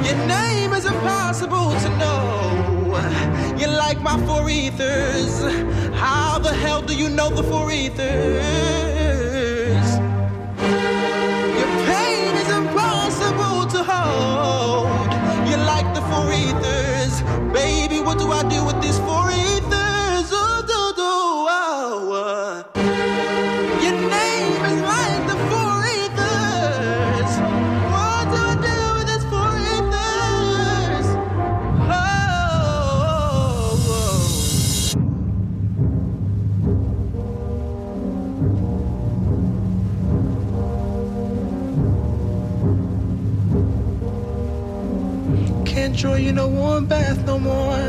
[0.08, 3.56] Your name is impossible to know.
[3.58, 5.42] You like my four ethers.
[5.92, 8.95] How the hell do you know the four ethers?
[47.46, 47.88] More.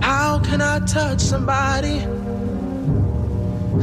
[0.00, 1.98] How can I touch somebody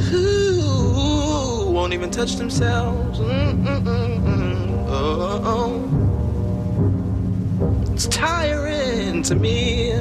[0.08, 3.20] who won't even touch themselves?
[4.94, 5.74] Oh,
[7.94, 9.94] it's tiring to me.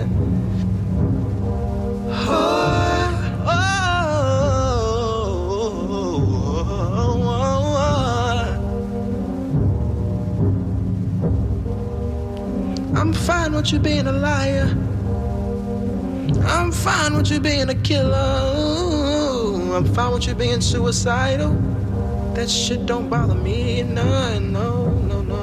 [2.33, 3.00] Oh,
[13.51, 14.69] fine with you being a liar.
[16.47, 18.15] I'm fine with you being a killer.
[19.75, 21.55] I'm fine with you being suicidal.
[22.35, 23.83] That shit don't bother me.
[23.83, 25.43] No, no, no, no.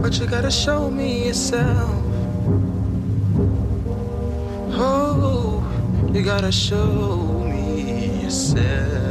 [0.00, 2.02] But you gotta show me yourself.
[4.72, 5.62] Oh,
[6.14, 9.09] you gotta show me yourself.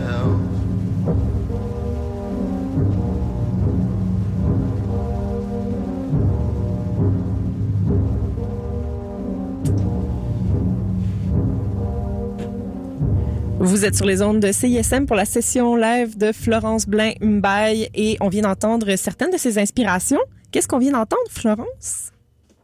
[13.61, 17.89] Vous êtes sur les ondes de CISM pour la session live de Florence Blain Mbaye
[17.93, 20.21] et on vient d'entendre certaines de ses inspirations.
[20.49, 22.11] Qu'est-ce qu'on vient d'entendre, Florence?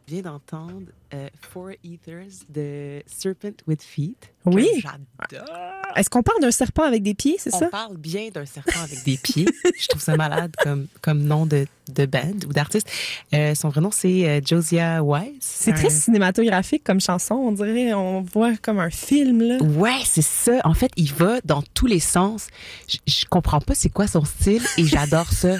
[0.08, 4.32] Je viens d'entendre euh, Four Ethers de Serpent with Feet.
[4.44, 4.68] Oui.
[4.80, 5.48] J'adore.
[5.96, 7.66] Est-ce qu'on parle d'un serpent avec des pieds, c'est On ça?
[7.66, 9.46] parle bien d'un serpent avec des pieds.
[9.80, 12.88] Je trouve ça malade comme, comme nom de, de band ou d'artiste.
[13.34, 15.38] Euh, son vrai nom, c'est euh, Josiah Wise.
[15.40, 17.34] C'est très cinématographique comme chanson.
[17.34, 19.56] On dirait, on voit comme un film, là.
[19.60, 20.60] Ouais, c'est ça.
[20.62, 22.46] En fait, il va dans tous les sens.
[22.88, 25.56] Je, je comprends pas c'est quoi son style et j'adore ça.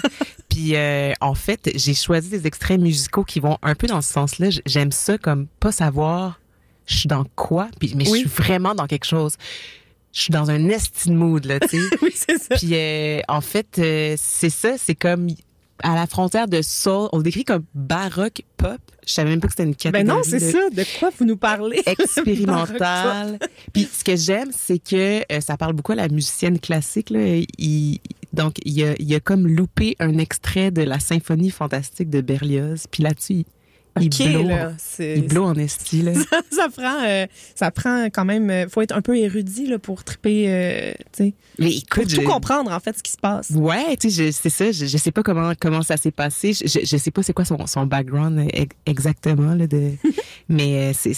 [0.57, 4.11] Puis euh, en fait, j'ai choisi des extraits musicaux qui vont un peu dans ce
[4.11, 4.47] sens-là.
[4.65, 6.39] J'aime ça comme pas savoir
[6.87, 8.23] je suis dans quoi, puis mais Oui.
[8.23, 9.35] je suis vraiment dans quelque chose.
[10.13, 11.97] Je suis dans un estime mood là, tu sais.
[12.01, 12.55] Oui, c'est ça.
[12.55, 15.27] Puis euh, en fait, euh, c'est ça, c'est comme
[15.83, 18.79] à la frontière de soul, on le décrit comme baroque pop.
[19.05, 20.05] Je savais même pas que c'était une catégorie.
[20.05, 20.69] Ben non, c'est de- ça.
[20.71, 21.83] De quoi vous nous parlez?
[21.85, 23.37] expérimental.
[23.73, 27.09] Puis ce que j'aime, c'est que euh, ça parle beaucoup à la musicienne classique.
[27.11, 27.19] Là.
[27.59, 27.99] Il,
[28.33, 32.85] donc, il a, il a comme loupé un extrait de la symphonie fantastique de Berlioz.
[32.91, 33.45] Puis là-dessus, il,
[33.99, 36.03] il Ok, blow, là, c'est- il blow en esti.
[36.03, 36.13] Là.
[36.51, 38.49] ça prend, euh, ça prend quand même.
[38.51, 42.13] euh, faut être un peu érudit là pour triper, euh, tu sais, Mais pour écoute,
[42.13, 43.49] tout je- comprendre en fait ce qui se passe.
[43.51, 44.71] Ouais, tu sais, c'est ça.
[44.71, 46.53] Je, je sais pas comment comment ça s'est passé.
[46.53, 49.65] Je, je, sais pas c'est quoi son, son background ex- exactement là.
[49.65, 49.93] De,
[50.49, 51.15] mais euh, c'est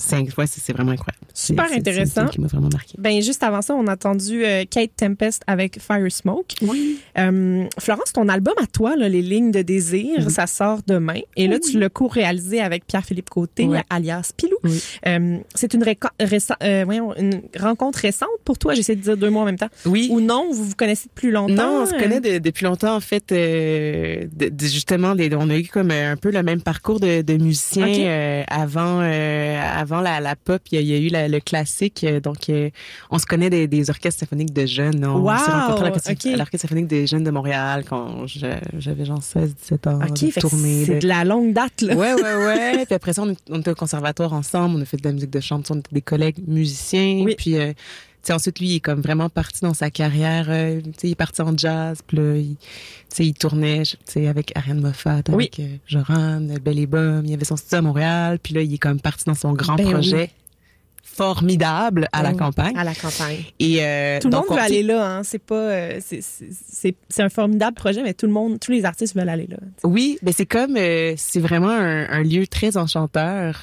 [0.00, 1.26] c'est euh, c'est ouais, c'est c'est vraiment incroyable.
[1.34, 2.20] Super C'est- c'est- c'est une intéressant.
[2.22, 2.94] tune qui m'a vraiment marqué.
[2.98, 6.54] Ben juste avant ça, on a entendu euh, Kate Tempest avec Fire Smoke.
[6.62, 6.98] Oui.
[7.18, 11.20] Euh, Florence, ton album à toi, là, Les lignes de désir, ça sort demain.
[11.36, 14.56] Et là, tu l'as co-réalisé avec Pierre-Philippe Côté, alias Pilou.
[14.64, 14.82] Oui.
[15.06, 17.14] Euh, c'est une, euh, voyons,
[17.58, 18.74] rencontre récente pour toi.
[18.74, 19.68] J'essaie de dire deux mots en même temps.
[19.86, 20.08] Oui.
[20.10, 21.54] Ou non, vous vous connaissez depuis longtemps?
[21.54, 21.98] Non, on se euh?
[21.98, 23.32] connaît de- depuis longtemps en fait.
[23.32, 27.22] euh, de- de- justement, les, on a eu comme un peu le même parcours de,
[28.06, 29.60] euh, avant euh,
[29.90, 30.60] avant la, la pop.
[30.70, 32.04] Il y a, il y a eu la- le classique.
[32.04, 32.70] euh, donc, euh,
[33.10, 35.04] on se connaît des, des orchestres symphoniques de jeunes.
[35.04, 39.54] On Wow, s'est rencontrés à l'orchestre symphonique des jeunes de Montréal quand j'avais genre 16,
[39.54, 39.98] 17 ans.
[40.00, 41.94] OK, c'est de- de la longue date, là.
[41.94, 42.84] Ouais, ouais, ouais.
[42.86, 44.76] puis après ça, on, on était au conservatoire ensemble.
[44.78, 45.64] On a fait de la musique de chambre.
[45.70, 47.22] On était des collègues musiciens.
[47.24, 47.34] Oui.
[47.36, 47.72] Puis, euh,
[48.22, 50.46] sais, ensuite, lui, il est comme vraiment parti dans sa carrière.
[50.48, 52.00] euh, tu sais, il est parti en jazz.
[52.06, 52.56] Puis là, il,
[53.18, 55.50] il tournait, sais, avec Ariane Moffat, Oui.
[55.52, 57.24] avec euh, Joran, Belle et Bum.
[57.26, 58.38] Il avait son studio à Montréal.
[58.42, 59.92] Puis là, il est comme parti dans son grand Ben oui.
[59.92, 60.30] projet
[61.02, 62.76] formidable à la Ben campagne.
[62.76, 63.42] À la campagne.
[63.58, 65.22] Et euh, Tout le donc, monde veut aller là, hein.
[65.22, 69.28] C'est pas, euh, c'est- un formidable projet, mais tout le monde, tous les artistes veulent
[69.28, 69.56] aller là.
[69.84, 73.58] Oui, mais c'est comme euh, c'est vraiment un, un lieu très enchanteur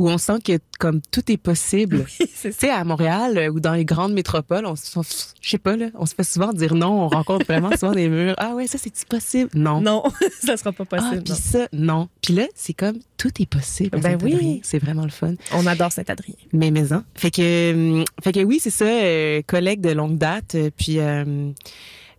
[0.00, 2.06] où on sent que comme tout est possible.
[2.34, 4.98] c'est Tu sais, à Montréal euh, ou dans les grandes métropoles, on, se-
[5.42, 7.02] je sais pas là, on se fait souvent dire non.
[7.04, 8.34] On rencontre vraiment souvent des murs.
[8.38, 9.50] Ah ouais, ça c'est possible?
[9.54, 9.80] Non.
[9.82, 10.02] Non,
[10.42, 11.22] ça sera pas Ah, possible.
[11.22, 11.38] puis non.
[11.38, 12.08] ça, non.
[12.22, 14.00] Puis là, c'est comme tout est possible.
[14.00, 14.60] Ben oui.
[14.64, 15.34] C'est vraiment le fun.
[15.52, 16.34] On adore Saint-Adrien.
[16.54, 17.04] Mais maison.
[17.14, 20.54] Fait que, hum, fait que oui, c'est ça, euh, collègue de longue date.
[20.54, 21.50] euh, Puis, euh,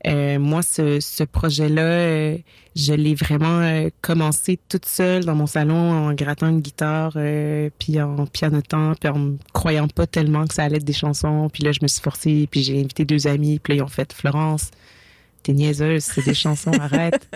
[0.08, 2.38] Euh, moi, ce, projet-là, euh,
[2.76, 7.18] je l'ai vraiment euh, commencé toute seule dans mon salon en grattant une guitare,
[7.78, 11.49] puis en pianotant, puis en me croyant pas tellement que ça allait être des chansons.
[11.52, 13.88] Puis là, je me suis forcée, puis j'ai invité deux amis, puis là, ils ont
[13.88, 14.72] fait Florence.
[15.44, 17.28] T'es niaiseuse, c'est des chansons, arrête.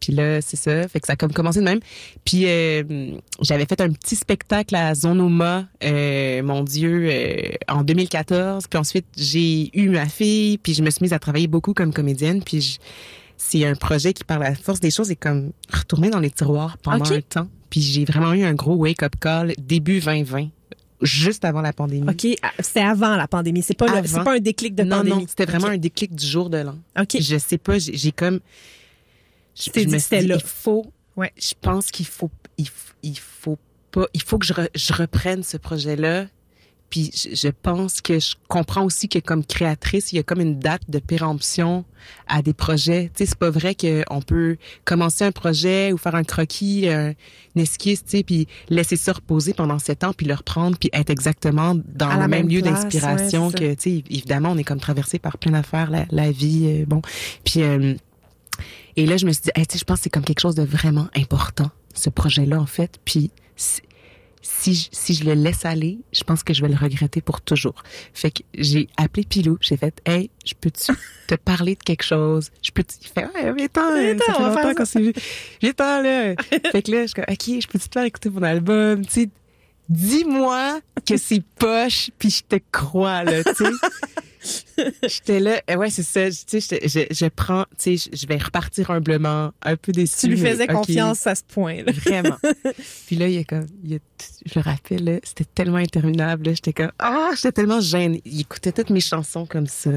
[0.00, 0.88] Puis là, c'est ça.
[0.88, 1.78] Fait que ça a comme commencé de même.
[2.24, 8.66] Puis euh, j'avais fait un petit spectacle à Zonoma, euh, mon Dieu, euh, en 2014.
[8.68, 11.92] Puis ensuite, j'ai eu ma fille, puis je me suis mise à travailler beaucoup comme
[11.92, 12.42] comédienne.
[12.42, 12.78] Puis je-
[13.36, 16.78] c'est un projet qui, par la force des choses, est comme retourné dans les tiroirs
[16.78, 17.48] pendant un temps.
[17.70, 20.48] Puis j'ai vraiment eu un gros wake-up call début 2020,
[21.02, 22.08] juste avant la pandémie.
[22.08, 23.62] OK, ah, c'était avant la pandémie.
[23.62, 25.16] C'est pas, le- c'est pas un déclic de non, pandémie.
[25.22, 26.76] non, c'était vraiment un déclic du jour de l'an.
[26.98, 27.16] OK.
[27.20, 28.40] Je sais pas, j'ai j'ai comme.
[29.54, 30.36] Je, je me suis dit, là.
[30.36, 30.86] il faut.
[31.16, 31.32] Ouais.
[31.36, 32.66] Je pense qu'il faut, il,
[33.02, 33.58] il faut
[33.90, 36.26] pas, il faut que je, re- je reprenne ce projet-là.
[36.92, 40.58] Puis je, pense que je comprends aussi que comme créatrice, il y a comme une
[40.58, 41.86] date de péremption
[42.28, 43.10] à des projets.
[43.14, 47.14] Tu sais, c'est pas vrai qu'on peut commencer un projet ou faire un croquis, un,
[47.56, 50.90] une esquisse, tu sais, puis laisser ça reposer pendant sept ans, puis le reprendre, puis
[50.92, 54.58] être exactement dans À le même, même lieu d'inspiration ouais, que, tu sais, évidemment, on
[54.58, 57.00] est comme traversé par plein d'affaires, la, la vie, euh, bon.
[57.42, 57.94] Puis, euh,
[58.96, 60.40] et là, je me suis dit, Hey, tu sais, je pense que c'est comme quelque
[60.40, 63.00] chose de vraiment important, ce projet-là, en fait.
[63.06, 63.30] Puis,
[64.42, 67.40] si, je, si je le laisse aller, je pense que je vais le regretter pour
[67.40, 67.82] toujours.
[68.12, 70.92] Fait que j'ai appelé Pilou, j'ai fait, hey, je peux-tu
[71.28, 72.50] te parler de quelque chose?
[72.62, 75.12] Je peux Il fait, ouais, viens-t'en, Viens-t'en, ça fait longtemps qu'on s'est vu.
[75.60, 76.34] Viens-t'en, là.
[76.72, 79.06] fait que là, je suis comme, OK, je peux-tu te faire écouter mon album?
[79.06, 79.28] Tu sais,
[79.88, 83.70] dis-moi que c'est poche, puis je te crois, là, tu sais.
[85.06, 86.28] J'étais là, euh, ouais, c'est ça.
[86.30, 90.26] Tu sais, je, je prends, tu sais, je- vais repartir humblement, un peu déçu.
[90.26, 91.92] Tu lui faisais confiance à ce point-là.
[91.92, 92.36] Vraiment.
[93.06, 93.98] Puis là, il y a comme, il y a,
[94.46, 96.46] je le rappelle, là, c'était tellement interminable.
[96.46, 98.22] là, J'étais comme, ah, j'étais tellement gênée.
[98.24, 99.90] Il écoutait toutes mes chansons comme ça.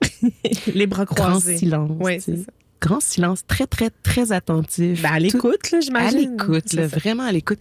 [0.74, 1.58] Les bras Grand croisés.
[1.58, 1.90] silence.
[2.00, 2.32] Oui, tu sais.
[2.36, 2.52] c'est ça.
[2.80, 5.00] Grand silence, très, très, très attentif.
[5.00, 6.18] Ben, à l'écoute, là, à j'imagine.
[6.36, 6.96] l'écoute, là, ça.
[6.98, 7.58] vraiment à l'écoute.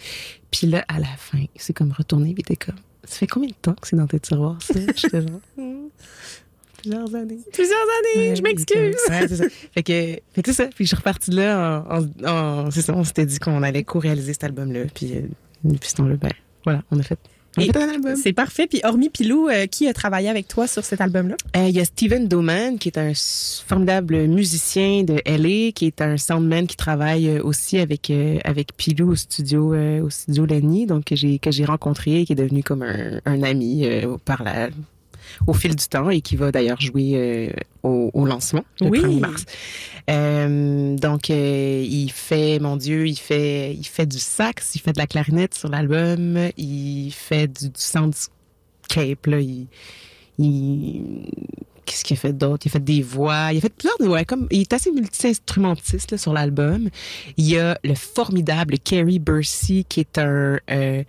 [0.52, 2.76] Puis là, à la fin, c'est comme retourné, puis t'es comme,
[3.08, 4.74] ça fait combien de temps que c'est dans tes tiroirs, ça?
[4.96, 5.88] J'étais genre, Hmm,
[6.78, 7.40] plusieurs années.
[7.54, 8.96] Plusieurs années, Ouais, je m'excuse.
[9.10, 9.46] Ouais, c'est ça.
[9.74, 9.92] Fait que,
[10.34, 10.68] fait que c'est ça.
[10.68, 12.28] Puis je suis repartie de là en, en,
[12.68, 14.82] en- c'est ça, on s'était dit qu'on allait co-réaliser cet album-là.
[14.94, 15.22] Puis, euh,
[15.64, 16.32] depuis ce temps-là, ben,
[16.64, 17.20] voilà, on a fait,
[18.16, 18.68] C'est parfait.
[18.68, 21.36] Puis hormis Pilou, euh, qui a travaillé avec toi sur cet album-là?
[21.56, 23.12] Euh, Il y a Steven Doman, qui est un
[23.68, 28.76] formidable musicien de LA, qui est un soundman qui travaille euh, aussi avec euh, avec
[28.76, 32.34] Pilou au studio euh, au studio Lenny, donc que j'ai que j'ai rencontré et qui
[32.34, 34.70] est devenu comme un, un ami euh, par la
[35.48, 37.50] au fil du temps et qui va d'ailleurs jouer euh,
[37.84, 39.00] au, au lancement le Oui.
[39.00, 39.46] 1er mars.
[40.10, 44.94] Euh, donc euh, il fait mon Dieu, il fait il fait du sax, il fait
[44.94, 49.68] de la clarinette sur l'album, il fait du, du soundscape là, il
[50.38, 51.30] il
[51.86, 52.66] qu'est-ce qu'il a fait d'autre?
[52.66, 54.92] Il a fait des voix, il a fait plusieurs de ouais, comme il est assez
[54.92, 56.90] multi-instrumentiste là, sur l'album.
[57.38, 61.04] Il y a le formidable Kerry Bursey qui est un euh,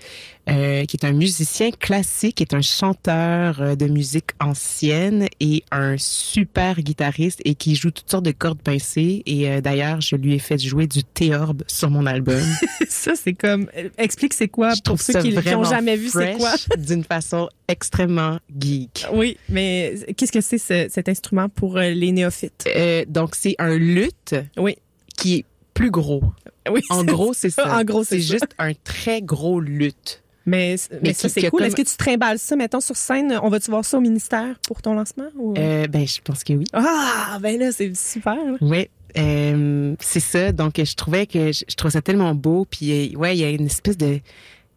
[0.49, 5.65] euh, qui est un musicien classique, qui est un chanteur euh, de musique ancienne et
[5.73, 9.25] un super guitariste et qui joue toutes sortes de cordes pincées.
[9.27, 12.41] Et euh, d'ailleurs, je lui ai fait jouer du théorbe sur mon album.
[12.89, 13.69] ça, c'est comme.
[13.99, 16.55] Explique c'est quoi Je pour ceux qui n'ont jamais vu c'est quoi.
[16.79, 19.07] D'une façon extrêmement geek.
[19.13, 22.65] Oui, mais qu'est-ce que c'est ce- cet instrument pour euh, les néophytes?
[22.75, 24.77] Euh, donc, c'est un luth Oui.
[25.17, 25.45] qui est
[25.75, 26.23] plus gros.
[26.71, 27.79] Oui, En gros, c'est ça.
[27.79, 30.23] En gros, c'est juste un très gros luth.
[30.49, 31.59] Mais, mais, ça, c'est cool.
[31.59, 33.39] comme- Est-ce que tu trimbales ça, mettons, sur scène?
[33.43, 35.27] On va-tu voir ça au ministère pour ton lancement?
[35.37, 36.65] ou- Euh, ben, je pense que oui.
[36.73, 38.37] Ah, ben là, c'est super.
[38.61, 38.89] Oui,
[39.19, 40.53] euh, c'est ça.
[40.53, 42.65] Donc, je trouvais que je, je trouvais ça tellement beau.
[42.71, 44.21] Puis, euh, ouais, il y a une espèce de,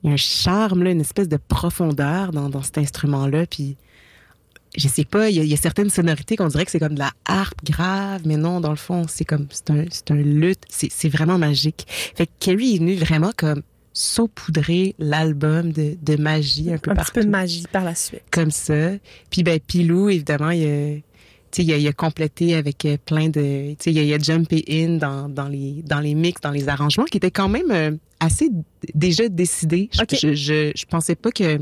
[0.04, 3.46] il y a un charme là, une espèce de profondeur dans, dans cet instrument-là.
[3.46, 3.78] Puis,
[4.78, 6.80] je sais pas, il y a, il y a certaines sonorités qu'on dirait que c'est
[6.80, 10.12] comme de la harpe grave, mais non, dans le fond, c'est comme c'est un, c'est
[10.12, 10.60] un luth.
[10.70, 11.86] C'est, c'est vraiment magique.
[11.90, 13.64] Fait que Kerry est venu vraiment comme
[13.94, 17.96] saupoudrer l'album de, de magie un peu Un partout petit peu de magie par la
[17.96, 18.22] suite.
[18.32, 18.92] comme ça.
[19.30, 20.96] Puis ben Pilou, évidemment, il a,
[21.58, 24.98] il a, il a complété avec euh, plein de, il a, il a jumpé in
[24.98, 28.50] dans, dans les dans les mix, dans les arrangements qui étaient quand même euh, assez
[28.94, 29.90] déjà décidés.
[29.92, 30.16] Je, Ok.
[30.22, 31.60] je, je je pensais pas que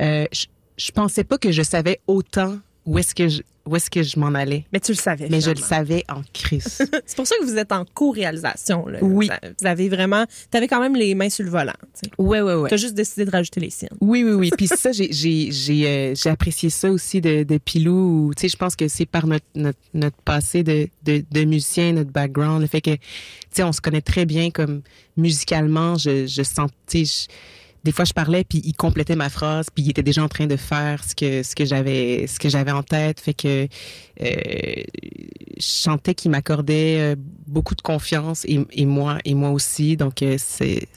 [0.00, 3.90] euh, je, je pensais pas que je savais autant où est-ce que je où est-ce
[3.90, 4.64] que je m'en allais.
[4.72, 5.26] Mais tu le savais.
[5.28, 6.78] Mais je le savais en crise.
[7.04, 8.86] C'est pour ça que vous êtes en co-réalisation.
[8.86, 9.00] là.
[9.02, 9.28] Oui.
[9.60, 10.24] Vous- avez vraiment.
[10.52, 11.72] Tu avais quand même les mains sur le volant.
[12.00, 12.72] Tu ouais ouais ouais.
[12.72, 13.90] as juste décidé de rajouter les siennes.
[14.00, 14.50] Oui, oui, oui.
[14.56, 18.30] Puis ça, j'ai, j'ai, j'ai, euh, j'ai apprécié ça aussi de, de Pilou.
[18.36, 21.92] Tu sais, je pense que c'est par notre, notre, notre passé de, de, de musicien,
[21.92, 23.00] notre background, le fait que, tu
[23.50, 24.82] sais, on se connaît très bien comme
[25.16, 25.96] musicalement.
[25.96, 27.34] Je, je sens, tu sais, je-
[27.84, 30.46] des fois je parlais puis il complétait ma phrase puis il était déjà en train
[30.46, 33.20] de faire ce que ce que j'avais ce que j'avais en tête.
[33.20, 33.68] Fait que
[34.18, 40.22] je sentais qu'il m'accordait euh, beaucoup de confiance et, et moi et moi aussi donc
[40.22, 40.88] euh, c'est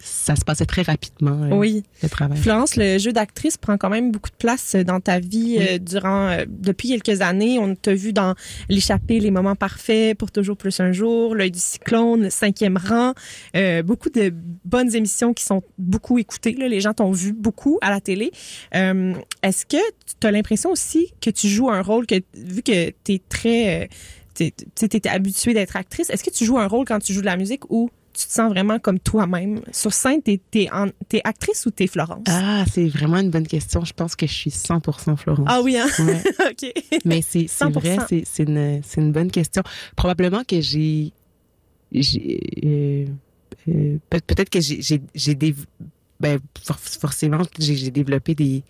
[0.00, 1.82] ça se passait très rapidement euh, Oui.
[2.02, 5.56] le travail Florence, le jeu d'actrice prend quand même beaucoup de place dans ta vie
[5.58, 5.66] Oui.
[5.72, 7.58] euh, durant euh, depuis quelques années.
[7.58, 8.34] On t'a vu dans
[8.68, 13.12] L'échappée, Les moments parfaits, Pour toujours plus un jour, L'œil du cyclone, Cinquième rang.
[13.56, 14.32] Euh, beaucoup de
[14.64, 16.54] bonnes émissions qui sont beaucoup écoutées.
[16.54, 16.68] Là.
[16.68, 18.30] Les gens t'ont vu beaucoup à la télé.
[18.74, 19.76] Euh, Est-ce que
[20.20, 23.84] tu as l'impression aussi que tu joues un rôle que vu que tu es très...
[23.84, 23.86] euh,
[24.34, 27.26] tu étais habituée d'être actrice, est-ce que tu joues un rôle quand tu joues de
[27.26, 29.60] la musique ou tu te sens vraiment comme toi-même?
[29.72, 30.68] Sur scène, t'es es,
[31.12, 32.24] es actrice ou t'es Florence?
[32.28, 35.76] ah c'est vraiment une bonne question je pense que je suis 100% Florence Ah oui,
[35.78, 35.86] hein?
[35.98, 36.22] Ouais.
[36.50, 36.72] OK.
[37.04, 37.70] Mais c'est c'est 100%.
[37.72, 39.62] vrai, c'est une, c'est une bonne question.
[39.96, 41.12] Probablement que j'ai...
[41.92, 43.06] j'ai, euh,
[43.68, 44.80] euh, peut- Peut-être que j'ai-.
[46.20, 48.62] Ben, for- forcément, j'ai j'ai développé des,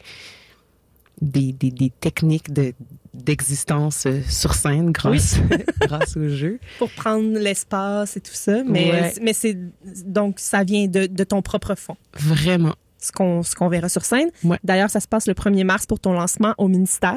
[1.22, 2.74] des, des, des techniques de
[3.14, 5.36] d'existence euh, sur scène grâce,
[5.80, 6.58] grâce au jeu.
[6.78, 8.62] Pour prendre l'espace et tout ça.
[8.64, 9.12] Mais, Ouais.
[9.22, 9.56] mais c'est
[10.06, 11.96] donc ça vient de, de ton propre fond.
[12.14, 12.74] Vraiment.
[12.98, 14.30] Ce qu'on ce qu'on verra sur scène.
[14.44, 14.58] Ouais.
[14.64, 17.16] D'ailleurs, ça se passe le 1er mars pour ton lancement au ministère.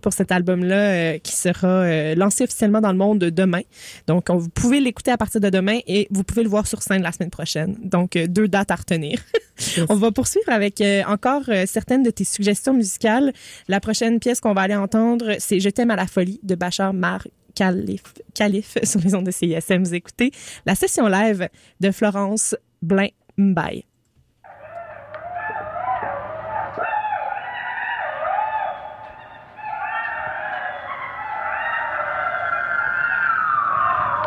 [0.00, 0.76] Pour cet album-là
[1.14, 3.60] euh, qui sera euh, lancé officiellement dans le monde demain.
[4.06, 6.82] Donc, on, vous pouvez l'écouter à partir de demain et vous pouvez le voir sur
[6.82, 7.76] scène la semaine prochaine.
[7.84, 9.20] Donc, euh, deux dates à retenir.
[9.88, 13.32] On va poursuivre avec euh, encore euh, certaines de tes suggestions musicales.
[13.68, 16.92] La prochaine pièce qu'on va aller entendre, c'est Je t'aime à la folie de Bachar
[16.92, 18.02] Mar Khalif,
[18.34, 19.82] Khalif sur les ondes de CISM.
[19.82, 20.32] Vous écoutez
[20.66, 21.48] la session live
[21.80, 23.84] de Florence Blain Mbaye.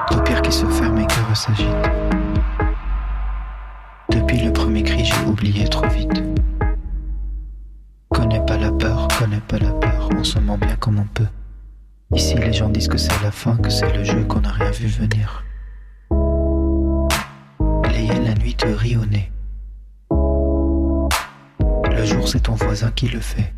[0.09, 2.02] Paupières qui se et.
[5.33, 6.23] Oublié trop vite.
[8.09, 11.27] Connais pas la peur, connais pas la peur, on se ment bien comme on peut.
[12.13, 14.69] Ici, les gens disent que c'est la fin, que c'est le jeu, qu'on n'a rien
[14.69, 15.43] vu venir.
[17.91, 19.31] Layer la nuit te rit au nez.
[21.91, 23.53] Le jour, c'est ton voisin qui le fait.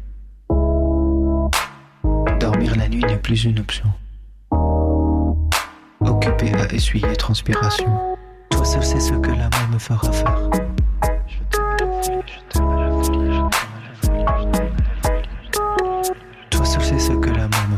[2.40, 3.92] Dormir la nuit n'est plus une option.
[6.00, 8.16] Occupé à essuyer transpiration.
[8.50, 10.65] Toi seul sais ce que l'amour me fera faire.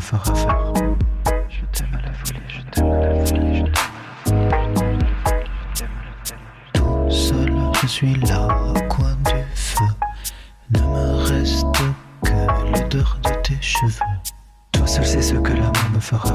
[0.08, 0.24] Faire.
[1.50, 3.64] Je t'aime à la folie, je t'aime à la folie, je
[4.30, 5.06] t'aime à la folie,
[5.74, 6.42] je t'aime à la folie.
[6.74, 9.86] Tout seul, je suis là au coin du feu.
[10.72, 11.66] Ne me reste
[12.24, 12.32] que
[12.72, 13.92] l'odeur de tes cheveux.
[14.72, 16.34] Toi seul sais ce que l'amour me fera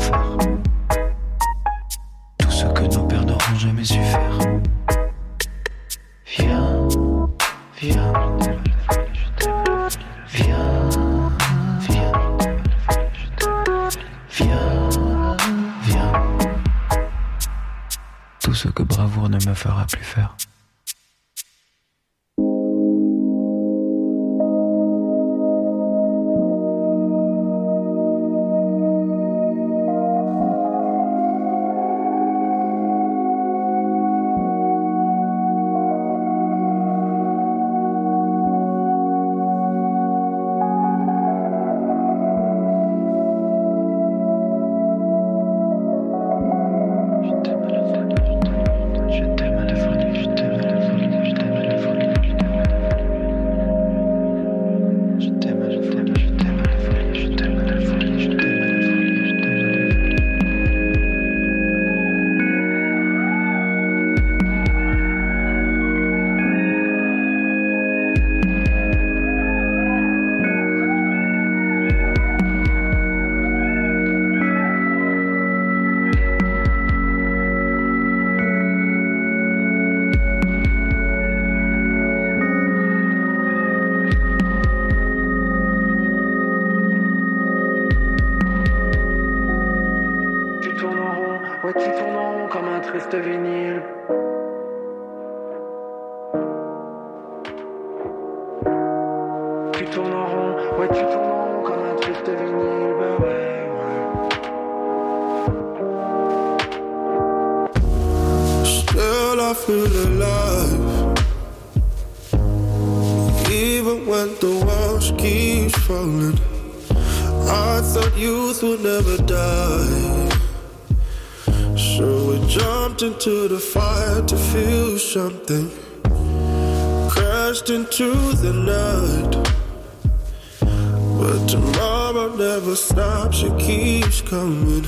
[134.33, 134.83] coming.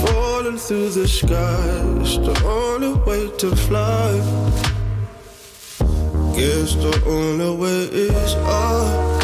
[0.00, 4.12] Falling through the skies, the only way to fly.
[6.34, 9.17] Guess the only way is up.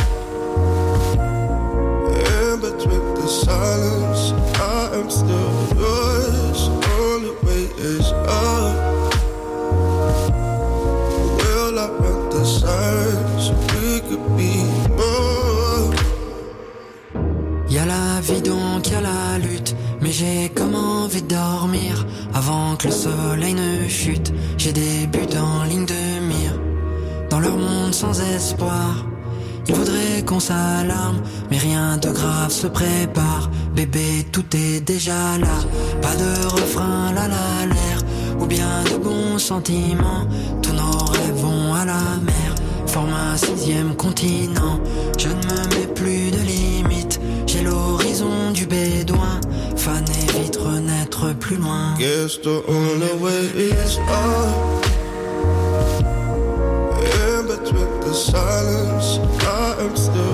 [20.15, 24.33] J'ai comme envie de dormir avant que le soleil ne chute.
[24.57, 26.57] J'ai des buts en ligne de mire,
[27.31, 29.07] dans leur monde sans espoir.
[29.67, 33.51] Ils voudraient qu'on s'alarme, mais rien de grave se prépare.
[33.75, 35.57] Bébé, tout est déjà là,
[36.01, 37.99] pas de refrain, la la l'air,
[38.39, 40.29] ou bien de bons sentiments.
[40.63, 42.51] Tous nos rêves vont à la mer,
[42.87, 44.79] forme un sixième continent.
[45.19, 46.74] Je ne me mets plus de limites,
[51.47, 51.97] plus loin.
[51.99, 54.85] Guess the only way is up.
[57.23, 60.34] In between the silence, I am still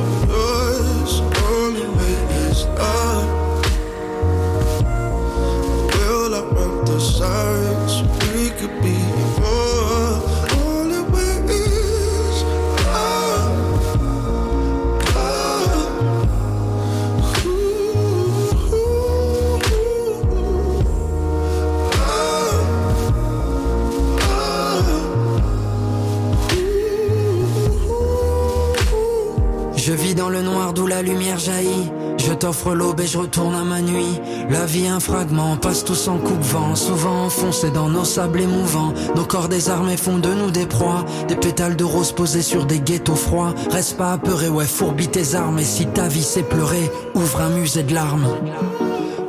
[31.01, 31.90] la lumière jaillit.
[32.18, 34.20] Je t'offre l'aube et je retourne à ma nuit.
[34.51, 36.74] La vie un fragment, passe tous en coupe-vent.
[36.74, 38.92] Souvent enfoncés dans nos sables émouvants.
[39.16, 41.07] Nos corps désarmés font de nous des proies.
[41.26, 43.55] Des pétales de rose posés sur des ghettos froids.
[43.70, 45.59] Reste pas apeuré, ouais, fourbis tes armes.
[45.59, 48.28] Et si ta vie c'est pleurer, ouvre un musée de larmes.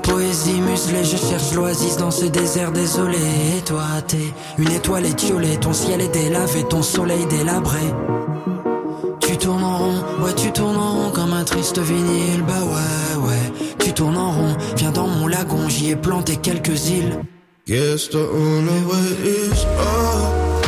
[0.03, 3.17] Poésie muselée, je cherche l'oasis dans ce désert désolé.
[3.57, 5.55] Et toi, t'es une étoile étiolée.
[5.55, 7.79] Ton ciel est délavé, ton soleil délabré.
[9.41, 13.75] Tournes en rond, ouais tu tournes en rond comme un triste vinyle, bah ouais ouais.
[13.79, 17.19] Tu tournes en rond, viens dans mon lagon, j'y ai planté quelques îles.
[17.65, 20.65] Guess the only way is up.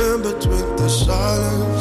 [0.00, 1.73] In between the silence,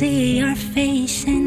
[0.00, 1.39] see your face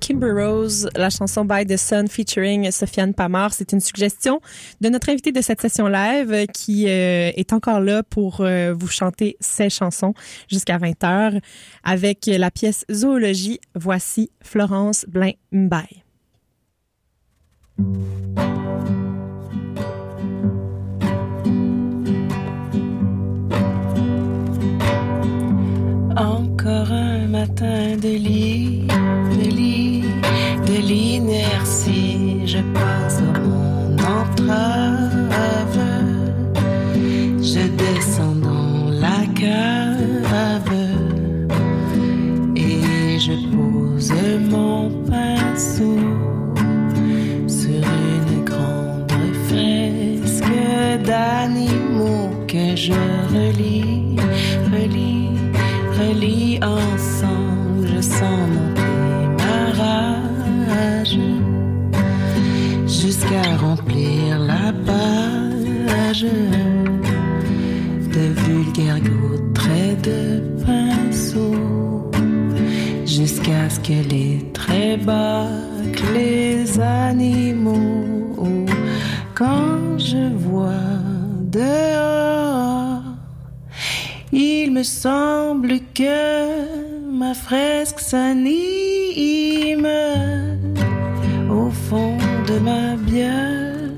[0.00, 3.52] Kimber Rose, la chanson By the Sun featuring Sofiane Pamar.
[3.52, 4.40] C'est une suggestion
[4.80, 8.88] de notre invité de cette session live qui euh, est encore là pour euh, vous
[8.88, 10.14] chanter ses chansons
[10.48, 11.40] jusqu'à 20h
[11.84, 13.60] avec la pièce Zoologie.
[13.74, 16.02] Voici Florence Blain-Mbaye.
[26.16, 28.81] Encore un matin de lit,
[30.92, 32.46] l'inertie.
[32.46, 35.78] Je passe mon entrave.
[37.52, 40.72] Je descends dans la cave
[42.56, 44.12] et je pose
[44.50, 45.98] mon pinceau
[47.46, 47.82] sur
[48.14, 49.12] une grande
[49.46, 50.56] fresque
[51.04, 52.98] d'animaux que je
[53.34, 53.91] relis,
[63.02, 66.26] jusqu'à remplir la page
[68.14, 69.42] de vulgaires gouttes
[70.08, 72.10] de pinceau
[73.04, 78.36] jusqu'à ce que les traits bâclent les animaux.
[79.34, 80.88] Quand je vois
[81.58, 83.02] dehors,
[84.32, 89.91] il me semble que ma fresque s'anime
[92.60, 93.90] ma bière.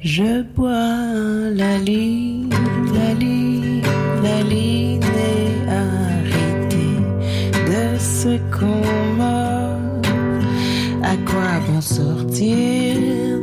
[0.00, 2.50] Je bois la ligne,
[2.94, 3.82] la ligne,
[4.22, 6.98] la ligne est arrêtée
[7.70, 9.78] de ce combat.
[11.02, 12.96] À quoi bon sortir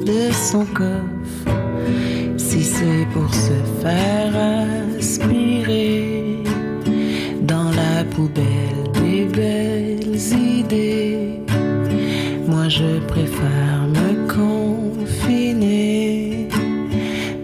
[0.05, 1.53] de son coffre?
[2.37, 4.35] Si c'est pour se faire
[4.97, 6.43] aspirer
[7.43, 11.08] dans la poubelle des belles idées?
[12.69, 15.57] Je préfère me confiner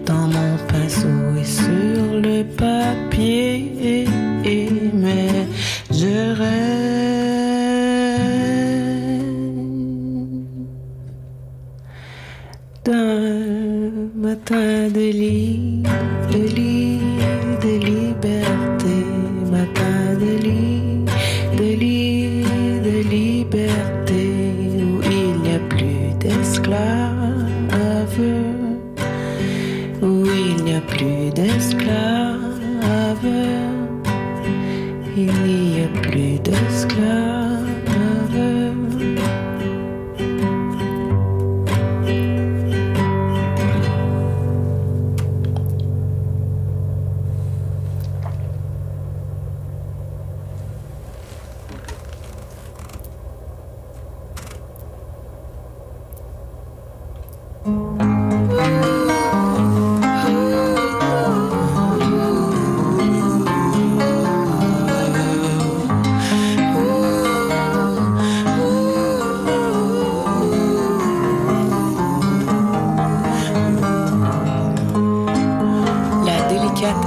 [0.06, 4.06] dans mon pinceau et sur le papier.
[4.94, 5.48] Mais
[5.90, 6.86] je rêve
[12.84, 13.80] d'un
[14.14, 15.75] matin de lit,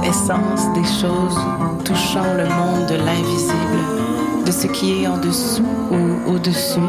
[0.04, 1.38] essence des choses
[1.84, 6.80] touchant le monde de l'invisible, de ce qui est en dessous ou au-dessus,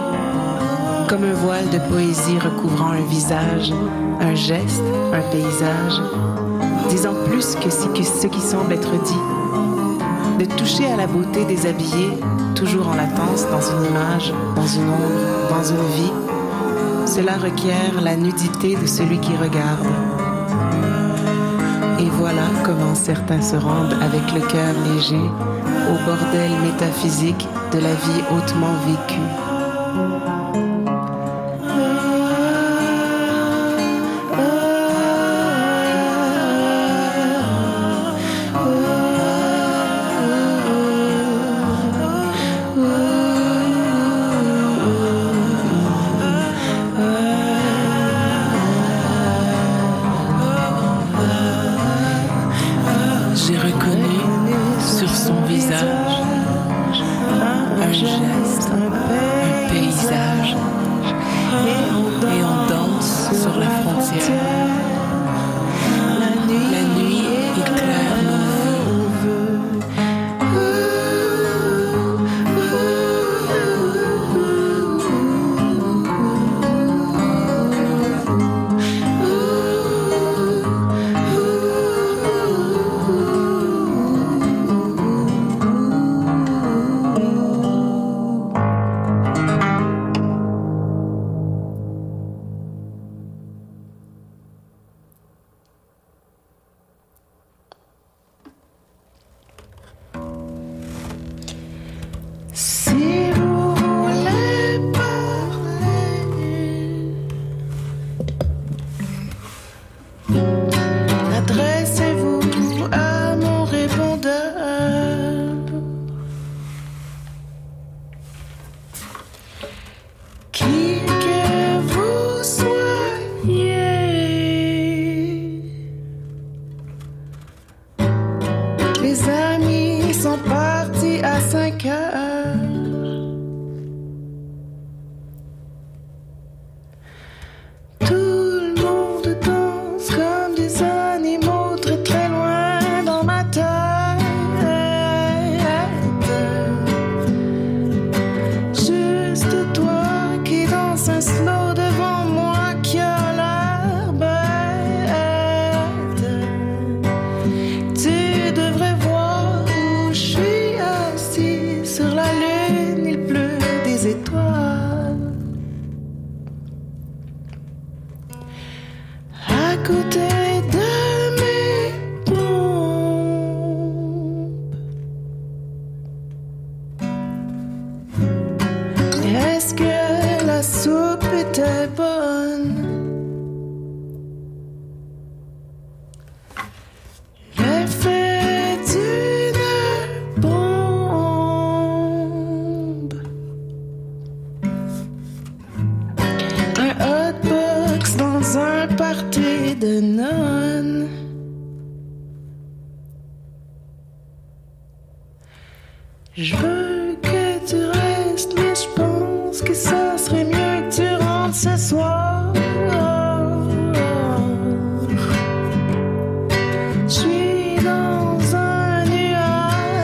[1.08, 3.74] comme un voile de poésie recouvrant un visage,
[4.20, 4.84] un geste,
[5.14, 6.02] un paysage,
[6.90, 7.88] disant plus que ce
[8.28, 12.18] qui semble être dit, de toucher à la beauté déshabillée,
[12.56, 16.12] toujours en latence dans une image, dans une ombre, dans une vie.
[17.06, 19.88] Cela requiert la nudité de celui qui regarde.
[22.22, 28.22] Voilà comment certains se rendent avec le cœur léger au bordel métaphysique de la vie
[28.30, 28.76] hautement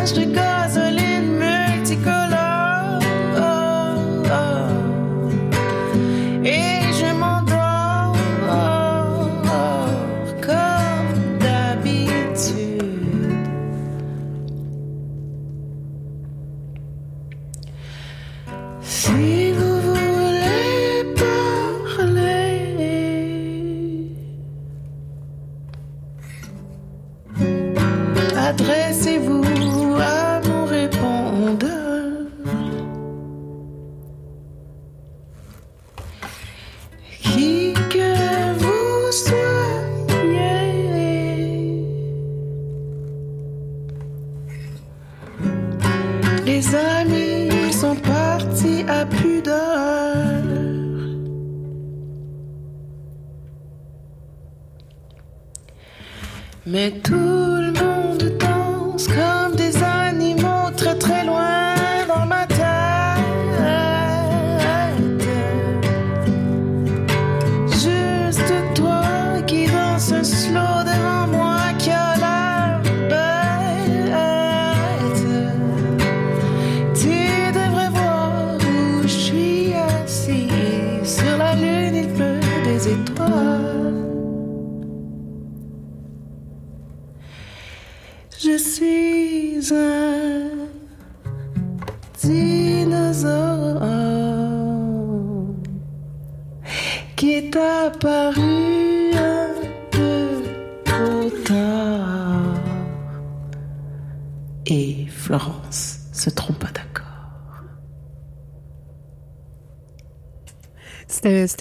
[0.08, 0.47] chance to go.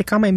[0.07, 0.35] C'était c'était quand même